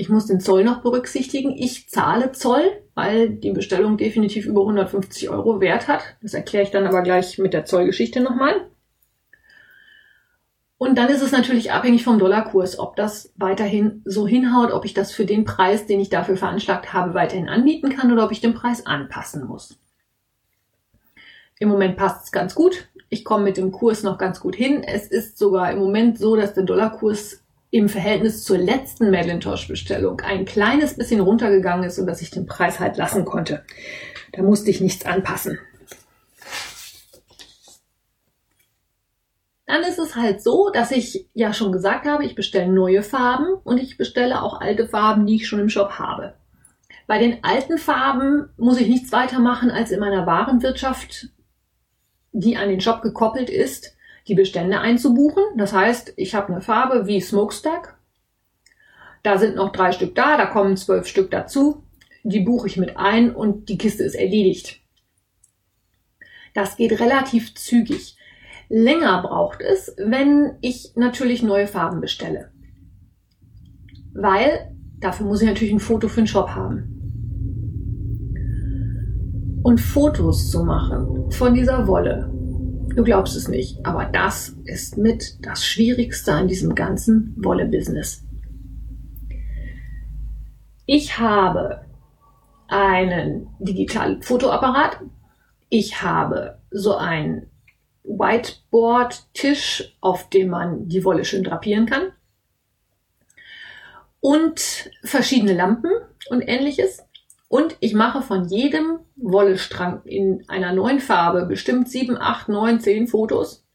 Ich 0.00 0.08
muss 0.08 0.24
den 0.24 0.40
Zoll 0.40 0.64
noch 0.64 0.80
berücksichtigen. 0.80 1.54
Ich 1.54 1.90
zahle 1.90 2.32
Zoll, 2.32 2.62
weil 2.94 3.28
die 3.28 3.50
Bestellung 3.50 3.98
definitiv 3.98 4.46
über 4.46 4.62
150 4.62 5.28
Euro 5.28 5.60
Wert 5.60 5.88
hat. 5.88 6.00
Das 6.22 6.32
erkläre 6.32 6.64
ich 6.64 6.70
dann 6.70 6.86
aber 6.86 7.02
gleich 7.02 7.36
mit 7.36 7.52
der 7.52 7.66
Zollgeschichte 7.66 8.22
nochmal. 8.22 8.66
Und 10.78 10.96
dann 10.96 11.10
ist 11.10 11.20
es 11.20 11.32
natürlich 11.32 11.72
abhängig 11.72 12.02
vom 12.02 12.18
Dollarkurs, 12.18 12.78
ob 12.78 12.96
das 12.96 13.34
weiterhin 13.36 14.00
so 14.06 14.26
hinhaut, 14.26 14.72
ob 14.72 14.86
ich 14.86 14.94
das 14.94 15.12
für 15.12 15.26
den 15.26 15.44
Preis, 15.44 15.84
den 15.84 16.00
ich 16.00 16.08
dafür 16.08 16.38
veranschlagt 16.38 16.94
habe, 16.94 17.12
weiterhin 17.12 17.50
anbieten 17.50 17.90
kann 17.90 18.10
oder 18.10 18.24
ob 18.24 18.32
ich 18.32 18.40
den 18.40 18.54
Preis 18.54 18.86
anpassen 18.86 19.46
muss. 19.46 19.78
Im 21.58 21.68
Moment 21.68 21.98
passt 21.98 22.24
es 22.24 22.32
ganz 22.32 22.54
gut. 22.54 22.88
Ich 23.10 23.22
komme 23.22 23.44
mit 23.44 23.58
dem 23.58 23.70
Kurs 23.70 24.02
noch 24.02 24.16
ganz 24.16 24.40
gut 24.40 24.56
hin. 24.56 24.82
Es 24.82 25.08
ist 25.08 25.36
sogar 25.36 25.70
im 25.70 25.78
Moment 25.78 26.16
so, 26.16 26.36
dass 26.36 26.54
der 26.54 26.64
Dollarkurs 26.64 27.39
im 27.70 27.88
Verhältnis 27.88 28.44
zur 28.44 28.58
letzten 28.58 29.10
Madelintosh-Bestellung 29.10 30.20
ein 30.20 30.44
kleines 30.44 30.96
bisschen 30.96 31.20
runtergegangen 31.20 31.84
ist 31.84 31.98
und 31.98 32.06
dass 32.06 32.20
ich 32.20 32.30
den 32.30 32.46
Preis 32.46 32.80
halt 32.80 32.96
lassen 32.96 33.24
konnte. 33.24 33.64
Da 34.32 34.42
musste 34.42 34.70
ich 34.70 34.80
nichts 34.80 35.06
anpassen. 35.06 35.58
Dann 39.66 39.84
ist 39.84 40.00
es 40.00 40.16
halt 40.16 40.42
so, 40.42 40.70
dass 40.70 40.90
ich 40.90 41.28
ja 41.32 41.52
schon 41.52 41.70
gesagt 41.70 42.04
habe, 42.06 42.24
ich 42.24 42.34
bestelle 42.34 42.72
neue 42.72 43.04
Farben 43.04 43.54
und 43.62 43.78
ich 43.78 43.96
bestelle 43.96 44.42
auch 44.42 44.60
alte 44.60 44.88
Farben, 44.88 45.26
die 45.26 45.36
ich 45.36 45.46
schon 45.46 45.60
im 45.60 45.68
Shop 45.68 45.92
habe. 45.92 46.34
Bei 47.06 47.18
den 47.18 47.44
alten 47.44 47.78
Farben 47.78 48.48
muss 48.56 48.80
ich 48.80 48.88
nichts 48.88 49.12
weiter 49.12 49.38
machen, 49.38 49.70
als 49.70 49.92
in 49.92 50.00
meiner 50.00 50.26
Warenwirtschaft 50.26 51.28
die 52.32 52.56
an 52.56 52.68
den 52.68 52.80
Shop 52.80 53.02
gekoppelt 53.02 53.50
ist, 53.50 53.96
die 54.30 54.36
Bestände 54.36 54.80
einzubuchen. 54.80 55.42
Das 55.56 55.72
heißt, 55.72 56.14
ich 56.16 56.36
habe 56.36 56.52
eine 56.52 56.62
Farbe 56.62 57.08
wie 57.08 57.20
Smokestack. 57.20 57.98
Da 59.24 59.38
sind 59.38 59.56
noch 59.56 59.72
drei 59.72 59.90
Stück 59.90 60.14
da, 60.14 60.36
da 60.36 60.46
kommen 60.46 60.76
zwölf 60.76 61.06
Stück 61.06 61.32
dazu. 61.32 61.82
Die 62.22 62.40
buche 62.40 62.68
ich 62.68 62.76
mit 62.76 62.96
ein 62.96 63.34
und 63.34 63.68
die 63.68 63.76
Kiste 63.76 64.04
ist 64.04 64.14
erledigt. 64.14 64.80
Das 66.54 66.76
geht 66.76 67.00
relativ 67.00 67.54
zügig. 67.56 68.16
Länger 68.68 69.20
braucht 69.22 69.62
es, 69.62 69.94
wenn 69.98 70.52
ich 70.60 70.92
natürlich 70.94 71.42
neue 71.42 71.66
Farben 71.66 72.00
bestelle. 72.00 72.52
Weil 74.14 74.76
dafür 75.00 75.26
muss 75.26 75.42
ich 75.42 75.48
natürlich 75.48 75.72
ein 75.72 75.80
Foto 75.80 76.06
für 76.06 76.20
den 76.20 76.28
Shop 76.28 76.50
haben. 76.50 76.96
Und 79.64 79.80
Fotos 79.80 80.50
zu 80.50 80.62
machen 80.62 81.30
von 81.32 81.52
dieser 81.52 81.86
Wolle, 81.88 82.32
du 82.94 83.04
glaubst 83.04 83.36
es 83.36 83.48
nicht, 83.48 83.84
aber 83.84 84.06
das 84.06 84.56
ist 84.64 84.96
mit 84.96 85.44
das 85.44 85.64
Schwierigste 85.64 86.32
an 86.32 86.48
diesem 86.48 86.74
ganzen 86.74 87.34
Wolle-Business. 87.36 88.24
Ich 90.86 91.18
habe 91.18 91.84
einen 92.68 93.48
digitalen 93.58 94.22
Fotoapparat. 94.22 95.00
Ich 95.68 96.02
habe 96.02 96.58
so 96.70 96.96
einen 96.96 97.50
Whiteboard-Tisch, 98.04 99.96
auf 100.00 100.28
dem 100.30 100.48
man 100.48 100.88
die 100.88 101.04
Wolle 101.04 101.24
schön 101.24 101.44
drapieren 101.44 101.86
kann. 101.86 102.12
Und 104.20 104.90
verschiedene 105.02 105.54
Lampen 105.54 105.90
und 106.28 106.42
ähnliches. 106.42 107.04
Und 107.50 107.76
ich 107.80 107.94
mache 107.94 108.22
von 108.22 108.44
jedem 108.44 109.00
Wollestrang 109.16 110.04
in 110.04 110.48
einer 110.48 110.72
neuen 110.72 111.00
Farbe 111.00 111.46
bestimmt 111.46 111.88
sieben, 111.88 112.16
acht, 112.16 112.48
neun, 112.48 112.78
zehn 112.78 113.08
Fotos 113.08 113.66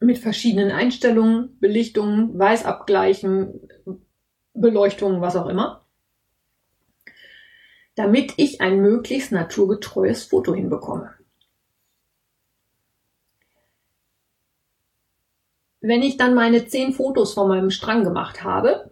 mit 0.00 0.18
verschiedenen 0.18 0.72
Einstellungen, 0.72 1.56
Belichtungen, 1.60 2.36
Weißabgleichen, 2.36 3.68
Beleuchtungen, 4.52 5.20
was 5.20 5.36
auch 5.36 5.46
immer, 5.46 5.86
damit 7.94 8.32
ich 8.36 8.60
ein 8.60 8.82
möglichst 8.82 9.30
naturgetreues 9.30 10.24
Foto 10.24 10.56
hinbekomme. 10.56 11.14
Wenn 15.80 16.02
ich 16.02 16.16
dann 16.16 16.34
meine 16.34 16.66
zehn 16.66 16.94
Fotos 16.94 17.32
von 17.32 17.46
meinem 17.46 17.70
Strang 17.70 18.02
gemacht 18.02 18.42
habe, 18.42 18.90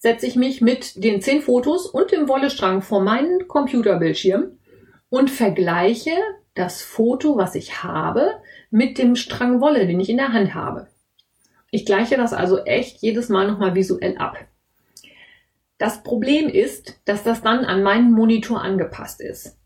setze 0.00 0.26
ich 0.26 0.34
mich 0.34 0.62
mit 0.62 1.04
den 1.04 1.20
zehn 1.20 1.42
Fotos 1.42 1.86
und 1.86 2.10
dem 2.10 2.26
Wollestrang 2.26 2.80
vor 2.80 3.02
meinen 3.02 3.46
Computerbildschirm 3.46 4.58
und 5.10 5.30
vergleiche 5.30 6.12
das 6.54 6.82
Foto, 6.82 7.36
was 7.36 7.54
ich 7.54 7.84
habe, 7.84 8.32
mit 8.70 8.96
dem 8.96 9.14
Strang 9.14 9.60
Wolle, 9.60 9.86
den 9.86 10.00
ich 10.00 10.08
in 10.08 10.16
der 10.16 10.32
Hand 10.32 10.54
habe. 10.54 10.88
Ich 11.70 11.84
gleiche 11.84 12.16
das 12.16 12.32
also 12.32 12.64
echt 12.64 13.02
jedes 13.02 13.28
Mal 13.28 13.46
nochmal 13.46 13.74
visuell 13.74 14.16
ab. 14.16 14.38
Das 15.76 16.02
Problem 16.02 16.48
ist, 16.48 16.98
dass 17.04 17.22
das 17.22 17.42
dann 17.42 17.64
an 17.64 17.82
meinen 17.82 18.10
Monitor 18.10 18.62
angepasst 18.62 19.20
ist. 19.20 19.58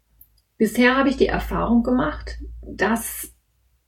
Bisher 0.58 0.96
habe 0.96 1.08
ich 1.08 1.16
die 1.16 1.26
Erfahrung 1.28 1.84
gemacht, 1.84 2.38
dass 2.60 3.32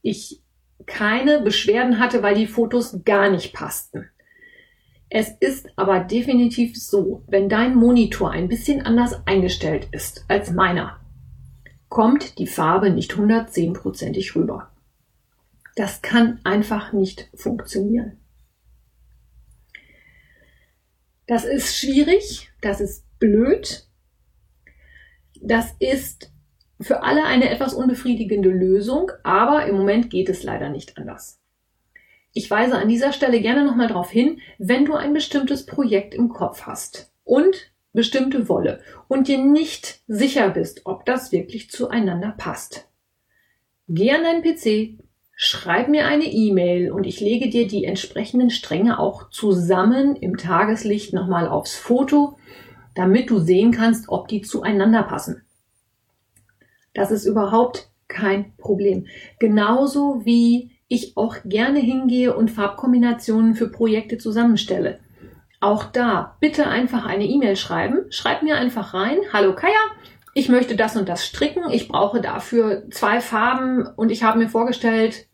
ich 0.03 0.43
keine 0.87 1.41
Beschwerden 1.41 1.99
hatte, 1.99 2.23
weil 2.23 2.37
die 2.37 2.47
Fotos 2.47 3.05
gar 3.05 3.31
nicht 3.31 3.53
passten. 3.53 4.11
Es 5.19 5.31
ist 5.31 5.71
aber 5.77 6.01
definitiv 6.01 6.77
so, 6.77 7.25
wenn 7.27 7.49
dein 7.49 7.75
Monitor 7.75 8.33
ein 8.33 8.49
bisschen 8.49 8.83
anders 8.83 9.27
eingestellt 9.27 9.89
ist 9.91 10.27
als 10.29 10.51
meiner, 10.51 11.01
kommt 11.89 12.39
die 12.39 12.47
Farbe 12.47 12.91
nicht 12.91 13.15
110%ig 13.15 14.37
rüber. 14.37 14.71
Das 15.75 16.03
kann 16.03 16.39
einfach 16.45 16.93
nicht 16.93 17.31
funktionieren. 17.35 18.19
Das 21.27 21.47
ist 21.47 21.75
schwierig, 21.79 22.51
das 22.61 22.83
ist 22.83 23.07
blöd, 23.19 23.89
das 25.41 25.75
ist 25.79 26.31
für 26.79 27.03
alle 27.03 27.25
eine 27.25 27.49
etwas 27.49 27.73
unbefriedigende 27.73 28.51
Lösung, 28.51 29.11
aber 29.23 29.65
im 29.65 29.79
Moment 29.79 30.11
geht 30.11 30.29
es 30.29 30.43
leider 30.43 30.69
nicht 30.69 30.99
anders. 30.99 31.41
Ich 32.37 32.51
weise 32.51 32.77
an 32.77 32.89
dieser 32.89 33.15
Stelle 33.15 33.41
gerne 33.41 33.65
nochmal 33.65 33.89
darauf 33.89 34.11
hin, 34.11 34.41
wenn 34.59 34.85
du 34.85 34.93
ein 34.93 35.15
bestimmtes 35.15 35.65
Projekt 35.65 36.15
im 36.15 36.29
Kopf 36.29 36.67
hast 36.67 37.11
und 37.25 37.73
bestimmte 37.95 38.51
Wolle 38.51 38.83
und 39.09 39.27
dir 39.27 39.39
nicht 39.39 40.01
sicher 40.07 40.51
bist, 40.51 40.83
ob 40.85 41.07
das 41.07 41.33
wirklich 41.33 41.71
zueinander 41.71 42.35
passt. 42.37 42.89
Geh 43.89 44.13
an 44.13 44.23
deinen 44.23 44.43
PC, 44.43 45.03
schreib 45.35 45.89
mir 45.89 46.07
eine 46.07 46.27
E-Mail 46.27 46.93
und 46.93 47.05
ich 47.05 47.21
lege 47.21 47.49
dir 47.49 47.67
die 47.67 47.87
entsprechenden 47.87 48.51
Stränge 48.51 48.99
auch 48.99 49.31
zusammen 49.31 50.15
im 50.15 50.37
Tageslicht 50.37 51.15
nochmal 51.15 51.49
aufs 51.49 51.75
Foto, 51.75 52.37
damit 52.95 53.31
du 53.31 53.39
sehen 53.39 53.73
kannst, 53.73 54.11
ob 54.11 54.29
die 54.29 54.43
zueinander 54.43 55.05
passen. 55.05 55.41
Das 56.93 57.11
ist 57.11 57.25
überhaupt 57.25 57.89
kein 58.09 58.55
Problem. 58.59 59.07
Genauso 59.39 60.27
wie 60.27 60.76
ich 60.89 61.17
auch 61.17 61.37
gerne 61.45 61.81
hingehe 61.81 62.35
und 62.35 62.51
Farbkombinationen 62.51 63.55
für 63.55 63.69
Projekte 63.69 64.19
zusammenstelle. 64.19 65.01
Auch 65.61 65.85
da 65.85 66.37
bitte 66.41 66.67
einfach 66.67 67.07
eine 67.07 67.25
E-Mail 67.25 67.57
schreiben. 67.57 68.05
Schreib 68.11 68.43
mir 68.43 68.57
einfach 68.57 68.95
rein. 68.95 69.19
Hallo 69.33 69.55
Kaya, 69.55 69.73
ich 70.35 70.49
möchte 70.49 70.77
das 70.77 70.97
und 70.97 71.09
das 71.09 71.25
stricken. 71.25 71.71
Ich 71.71 71.89
brauche 71.89 72.21
dafür 72.21 72.85
zwei 72.91 73.21
Farben 73.21 73.87
und 73.97 74.11
ich 74.11 74.23
habe 74.23 74.39
mir 74.39 74.49
vorgestellt, 74.49 75.27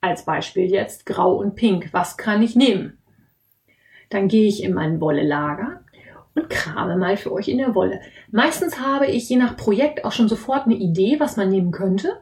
als 0.00 0.24
Beispiel 0.24 0.70
jetzt 0.70 1.06
Grau 1.06 1.36
und 1.36 1.54
Pink. 1.54 1.88
Was 1.92 2.16
kann 2.16 2.42
ich 2.42 2.54
nehmen? 2.54 2.98
Dann 4.10 4.28
gehe 4.28 4.48
ich 4.48 4.62
in 4.62 4.74
mein 4.74 5.00
Wollelager 5.00 5.84
und 6.34 6.50
krame 6.50 6.96
mal 6.96 7.16
für 7.16 7.32
euch 7.32 7.48
in 7.48 7.58
der 7.58 7.74
Wolle. 7.74 8.00
Meistens 8.30 8.80
habe 8.80 9.06
ich 9.06 9.28
je 9.28 9.36
nach 9.36 9.56
Projekt 9.56 10.04
auch 10.04 10.12
schon 10.12 10.28
sofort 10.28 10.66
eine 10.66 10.76
Idee, 10.76 11.18
was 11.18 11.36
man 11.36 11.48
nehmen 11.48 11.72
könnte. 11.72 12.20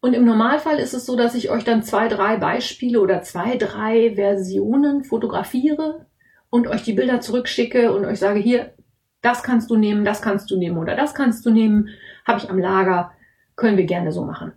Und 0.00 0.14
im 0.14 0.24
Normalfall 0.24 0.78
ist 0.78 0.94
es 0.94 1.06
so, 1.06 1.16
dass 1.16 1.34
ich 1.34 1.50
euch 1.50 1.64
dann 1.64 1.82
zwei, 1.82 2.08
drei 2.08 2.36
Beispiele 2.36 3.00
oder 3.00 3.22
zwei, 3.22 3.56
drei 3.56 4.14
Versionen 4.14 5.04
fotografiere 5.04 6.06
und 6.50 6.68
euch 6.68 6.82
die 6.82 6.92
Bilder 6.92 7.20
zurückschicke 7.20 7.92
und 7.92 8.04
euch 8.04 8.18
sage, 8.18 8.38
hier, 8.38 8.74
das 9.22 9.42
kannst 9.42 9.70
du 9.70 9.76
nehmen, 9.76 10.04
das 10.04 10.22
kannst 10.22 10.50
du 10.50 10.56
nehmen 10.56 10.78
oder 10.78 10.94
das 10.94 11.14
kannst 11.14 11.44
du 11.46 11.50
nehmen, 11.50 11.88
habe 12.26 12.38
ich 12.38 12.50
am 12.50 12.58
Lager, 12.58 13.12
können 13.56 13.76
wir 13.76 13.86
gerne 13.86 14.12
so 14.12 14.24
machen. 14.24 14.52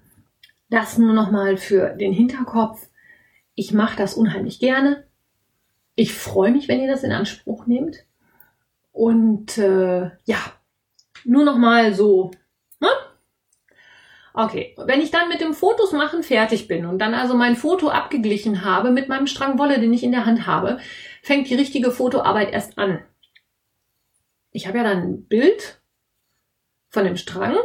Das 0.70 0.98
nur 0.98 1.14
nochmal 1.14 1.58
für 1.58 1.96
den 1.96 2.14
Hinterkopf. 2.14 2.88
Ich 3.56 3.74
mache 3.74 3.98
das 3.98 4.14
unheimlich 4.14 4.60
gerne. 4.60 5.06
Ich 5.96 6.14
freue 6.14 6.52
mich, 6.52 6.68
wenn 6.68 6.80
ihr 6.80 6.92
das 6.92 7.04
in 7.04 7.12
Anspruch 7.12 7.66
nehmt. 7.66 8.06
Und 8.92 9.58
äh, 9.58 10.12
ja, 10.26 10.38
nur 11.26 11.44
nochmal 11.44 11.94
so 11.94 12.32
Okay, 14.42 14.74
wenn 14.78 15.02
ich 15.02 15.12
dann 15.12 15.28
mit 15.28 15.42
dem 15.42 15.54
Fotos 15.54 15.92
machen 15.92 16.24
fertig 16.24 16.70
bin 16.70 16.86
und 16.86 17.00
dann 17.00 17.14
also 17.14 17.36
mein 17.36 17.58
Foto 17.58 17.90
abgeglichen 17.90 18.64
habe 18.64 18.90
mit 18.90 19.10
meinem 19.10 19.28
Strang 19.28 19.60
Wolle, 19.60 19.82
den 19.82 19.92
ich 19.92 20.02
in 20.02 20.14
der 20.14 20.26
Hand 20.26 20.48
habe, 20.48 20.80
fängt 21.22 21.50
die 21.50 21.56
richtige 21.56 21.92
Fotoarbeit 21.92 22.54
erst 22.54 22.78
an. 22.78 23.04
Ich 24.52 24.66
habe 24.66 24.78
ja 24.78 24.86
dann 24.86 25.00
ein 25.00 25.26
Bild 25.26 25.82
von 26.88 27.04
dem 27.04 27.18
Strang, 27.18 27.58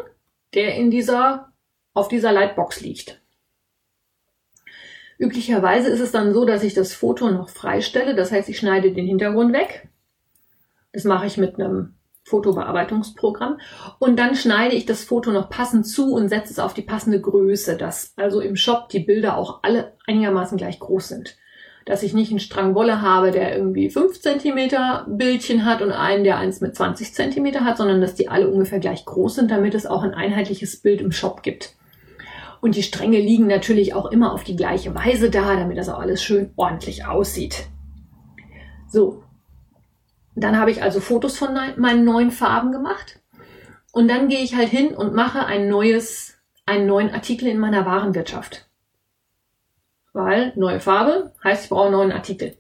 der 0.55 0.75
in 0.75 0.91
dieser, 0.91 1.53
auf 1.93 2.09
dieser 2.09 2.33
Lightbox 2.33 2.81
liegt. 2.81 3.23
Üblicherweise 5.17 5.91
ist 5.91 6.01
es 6.01 6.11
dann 6.11 6.35
so, 6.35 6.45
dass 6.45 6.65
ich 6.65 6.75
das 6.75 6.93
Foto 6.93 7.31
noch 7.31 7.51
freistelle. 7.51 8.17
Das 8.17 8.33
heißt, 8.33 8.49
ich 8.49 8.59
schneide 8.59 8.91
den 8.91 9.07
Hintergrund 9.07 9.53
weg. 9.53 9.89
Das 10.93 11.05
mache 11.05 11.27
ich 11.27 11.37
mit 11.37 11.55
einem 11.55 11.95
Fotobearbeitungsprogramm. 12.25 13.59
Und 13.99 14.19
dann 14.19 14.35
schneide 14.35 14.75
ich 14.75 14.87
das 14.87 15.05
Foto 15.05 15.31
noch 15.31 15.51
passend 15.51 15.87
zu 15.87 16.13
und 16.13 16.29
setze 16.29 16.53
es 16.53 16.59
auf 16.59 16.75
die 16.75 16.83
passende 16.83 17.21
Größe, 17.21 17.77
dass 17.77 18.15
also 18.17 18.41
im 18.41 18.57
Shop 18.57 18.89
die 18.89 19.01
Bilder 19.01 19.37
auch 19.37 19.61
alle 19.63 19.93
einigermaßen 20.07 20.59
gleich 20.59 20.79
groß 20.79 21.09
sind. 21.09 21.37
Dass 21.87 22.03
ich 22.03 22.15
nicht 22.15 22.31
einen 22.31 22.41
Strang 22.41 22.75
Wolle 22.75 23.03
habe, 23.03 23.31
der 23.31 23.57
irgendwie 23.57 23.91
5 23.91 24.19
cm 24.19 25.17
Bildchen 25.19 25.67
hat 25.67 25.83
und 25.83 25.93
einen, 25.93 26.25
der 26.25 26.39
eins 26.39 26.63
mit 26.63 26.75
20 26.75 27.13
cm 27.13 27.61
hat, 27.61 27.77
sondern 27.77 28.01
dass 28.01 28.15
die 28.15 28.29
alle 28.29 28.49
ungefähr 28.49 28.79
gleich 28.79 29.05
groß 29.05 29.35
sind, 29.35 29.51
damit 29.51 29.75
es 29.75 29.85
auch 29.85 30.03
ein 30.03 30.15
einheitliches 30.15 30.81
Bild 30.81 31.03
im 31.03 31.13
Shop 31.13 31.43
gibt. 31.43 31.75
Und 32.63 32.77
die 32.77 32.83
Stränge 32.83 33.19
liegen 33.19 33.47
natürlich 33.47 33.93
auch 33.93 34.07
immer 34.07 34.33
auf 34.33 34.45
die 34.45 34.57
gleiche 34.57 34.95
Weise 34.95 35.29
da, 35.29 35.55
damit 35.57 35.77
das 35.77 35.91
auch 35.91 35.99
alles 35.99 36.23
schön 36.23 36.53
ordentlich 36.57 37.05
aussieht. 37.05 37.67
So, 38.89 39.24
dann 40.35 40.59
habe 40.59 40.71
ich 40.71 40.83
also 40.83 41.01
Fotos 41.01 41.39
von 41.39 41.55
meinen 41.77 42.05
neuen 42.05 42.31
Farben 42.31 42.73
gemacht. 42.73 43.21
Und 43.93 44.09
dann 44.09 44.29
gehe 44.29 44.43
ich 44.43 44.57
halt 44.57 44.69
hin 44.69 44.95
und 44.95 45.15
mache 45.15 45.47
ein 45.47 45.69
neues, 45.69 46.37
einen 46.67 46.87
neuen 46.87 47.13
Artikel 47.13 47.49
in 47.49 47.59
meiner 47.59 47.87
Warenwirtschaft. 47.87 48.69
Weil 50.13 50.53
neue 50.57 50.81
Farbe 50.81 51.33
heißt, 51.43 51.65
ich 51.65 51.71
brauche 51.71 51.85
einen 51.85 51.93
neuen 51.93 52.13
Artikel. 52.13 52.57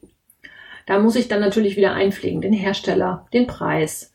Da 0.86 0.98
muss 0.98 1.16
ich 1.16 1.28
dann 1.28 1.40
natürlich 1.40 1.76
wieder 1.76 1.94
einpflegen, 1.94 2.40
den 2.40 2.52
Hersteller, 2.52 3.26
den 3.32 3.46
Preis, 3.46 4.12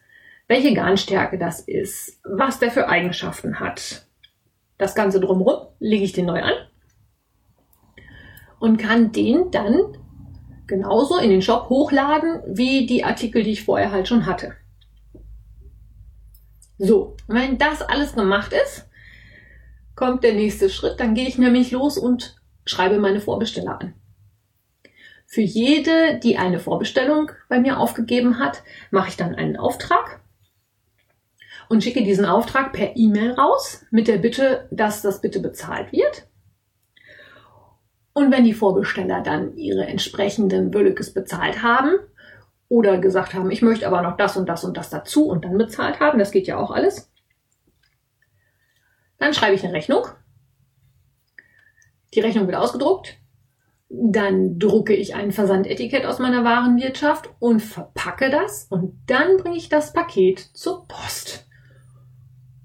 welche 0.48 0.74
Garnstärke 0.74 1.38
das 1.38 1.60
ist, 1.60 2.20
was 2.24 2.60
der 2.60 2.72
für 2.72 2.88
Eigenschaften 2.88 3.60
hat. 3.60 4.06
Das 4.78 4.96
Ganze 4.96 5.20
drumherum 5.20 5.68
lege 5.80 6.06
ich 6.06 6.14
den 6.14 6.26
neu 6.26 6.42
an 6.42 6.54
und 8.60 8.78
kann 8.78 9.12
den 9.12 9.52
dann 9.52 9.98
genauso 10.70 11.18
in 11.18 11.30
den 11.30 11.42
Shop 11.42 11.68
hochladen, 11.68 12.42
wie 12.48 12.86
die 12.86 13.04
Artikel, 13.04 13.44
die 13.44 13.52
ich 13.52 13.66
vorher 13.66 13.92
halt 13.92 14.08
schon 14.08 14.26
hatte. 14.26 14.54
So, 16.78 17.18
wenn 17.28 17.58
das 17.58 17.82
alles 17.82 18.14
gemacht 18.14 18.54
ist, 18.54 18.88
kommt 19.96 20.24
der 20.24 20.34
nächste 20.34 20.70
Schritt. 20.70 21.02
Dann 21.02 21.14
gehe 21.14 21.28
ich 21.28 21.38
nämlich 21.38 21.72
los 21.72 21.98
und 21.98 22.38
schreibe 22.66 23.00
meine 23.00 23.20
Vorbesteller 23.20 23.82
an. 23.82 23.94
Für 25.26 25.42
jede, 25.42 26.20
die 26.24 26.38
eine 26.38 26.60
Vorbestellung 26.60 27.32
bei 27.50 27.60
mir 27.60 27.80
aufgegeben 27.80 28.40
hat, 28.40 28.64
mache 28.92 29.10
ich 29.10 29.18
dann 29.18 29.36
einen 29.36 29.58
Auftrag 29.58 30.22
und 31.68 31.84
schicke 31.84 32.04
diesen 32.04 32.26
Auftrag 32.26 32.72
per 32.72 32.96
E-Mail 32.96 33.32
raus 33.32 33.86
mit 33.92 34.08
der 34.08 34.18
Bitte, 34.18 34.68
dass 34.72 35.02
das 35.02 35.20
bitte 35.22 35.40
bezahlt 35.40 35.92
wird. 35.92 36.29
Und 38.20 38.34
wenn 38.34 38.44
die 38.44 38.54
Vorbesteller 38.54 39.22
dann 39.22 39.56
ihre 39.56 39.86
entsprechenden 39.86 40.72
Böllikes 40.72 41.14
bezahlt 41.14 41.64
haben 41.64 41.92
oder 42.68 42.98
gesagt 42.98 43.34
haben, 43.34 43.50
ich 43.50 43.62
möchte 43.62 43.88
aber 43.88 44.02
noch 44.02 44.18
das 44.18 44.36
und 44.36 44.50
das 44.50 44.66
und 44.66 44.76
das 44.76 44.90
dazu 44.90 45.30
und 45.30 45.46
dann 45.46 45.58
bezahlt 45.58 46.02
haben, 46.02 46.20
das 46.20 46.32
geht 46.32 46.46
ja 46.46 46.58
auch 46.58 46.70
alles, 46.70 47.10
dann 49.20 49.34
schreibe 49.34 49.56
ich 49.56 49.64
eine 49.64 49.72
Rechnung. 49.72 50.06
Die 52.14 52.20
Rechnung 52.20 52.48
wird 52.48 52.58
ausgedruckt. 52.58 53.16
Dann 53.88 54.60
drucke 54.60 54.94
ich 54.94 55.16
ein 55.16 55.32
Versandetikett 55.32 56.06
aus 56.06 56.20
meiner 56.20 56.44
Warenwirtschaft 56.44 57.30
und 57.40 57.62
verpacke 57.62 58.30
das 58.30 58.66
und 58.66 59.00
dann 59.08 59.38
bringe 59.38 59.56
ich 59.56 59.70
das 59.70 59.94
Paket 59.94 60.40
zur 60.40 60.86
Post. 60.90 61.49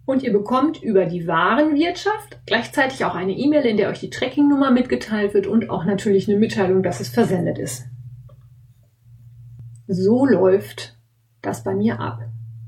Und 0.06 0.22
ihr 0.22 0.32
bekommt 0.32 0.82
über 0.82 1.06
die 1.06 1.26
Warenwirtschaft 1.26 2.38
gleichzeitig 2.46 3.04
auch 3.04 3.14
eine 3.14 3.32
E-Mail, 3.32 3.64
in 3.64 3.76
der 3.78 3.88
euch 3.88 4.00
die 4.00 4.10
Tracking-Nummer 4.10 4.70
mitgeteilt 4.70 5.32
wird 5.32 5.46
und 5.46 5.70
auch 5.70 5.84
natürlich 5.84 6.28
eine 6.28 6.38
Mitteilung, 6.38 6.82
dass 6.82 7.00
es 7.00 7.08
versendet 7.08 7.58
ist. 7.58 7.86
So 9.86 10.26
läuft 10.26 10.98
das 11.40 11.64
bei 11.64 11.74
mir 11.74 12.00
ab, 12.00 12.20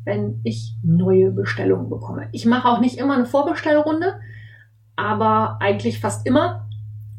wenn 0.04 0.40
ich 0.44 0.74
neue 0.82 1.30
Bestellungen 1.30 1.90
bekomme. 1.90 2.28
Ich 2.32 2.46
mache 2.46 2.68
auch 2.68 2.80
nicht 2.80 2.98
immer 2.98 3.14
eine 3.14 3.26
Vorbestellrunde, 3.26 4.20
aber 4.96 5.58
eigentlich 5.60 6.00
fast 6.00 6.26
immer 6.26 6.68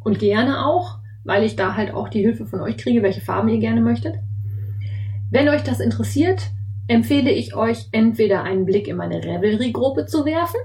und 0.04 0.20
gerne 0.20 0.66
auch, 0.66 1.00
weil 1.24 1.44
ich 1.44 1.56
da 1.56 1.76
halt 1.76 1.94
auch 1.94 2.10
die 2.10 2.22
Hilfe 2.22 2.46
von 2.46 2.62
euch 2.62 2.78
kriege, 2.78 3.04
welche 3.04 3.22
Farben 3.22 3.50
ihr 3.50 3.60
gerne 3.60 3.82
möchtet. 3.82 4.16
Wenn 5.30 5.50
euch 5.50 5.64
das 5.64 5.80
interessiert, 5.80 6.52
empfehle 6.88 7.32
ich 7.32 7.56
euch 7.56 7.88
entweder 7.92 8.44
einen 8.44 8.66
Blick 8.66 8.88
in 8.88 8.98
meine 8.98 9.24
Revelry-Gruppe 9.24 10.06
zu 10.06 10.26
werfen 10.26 10.60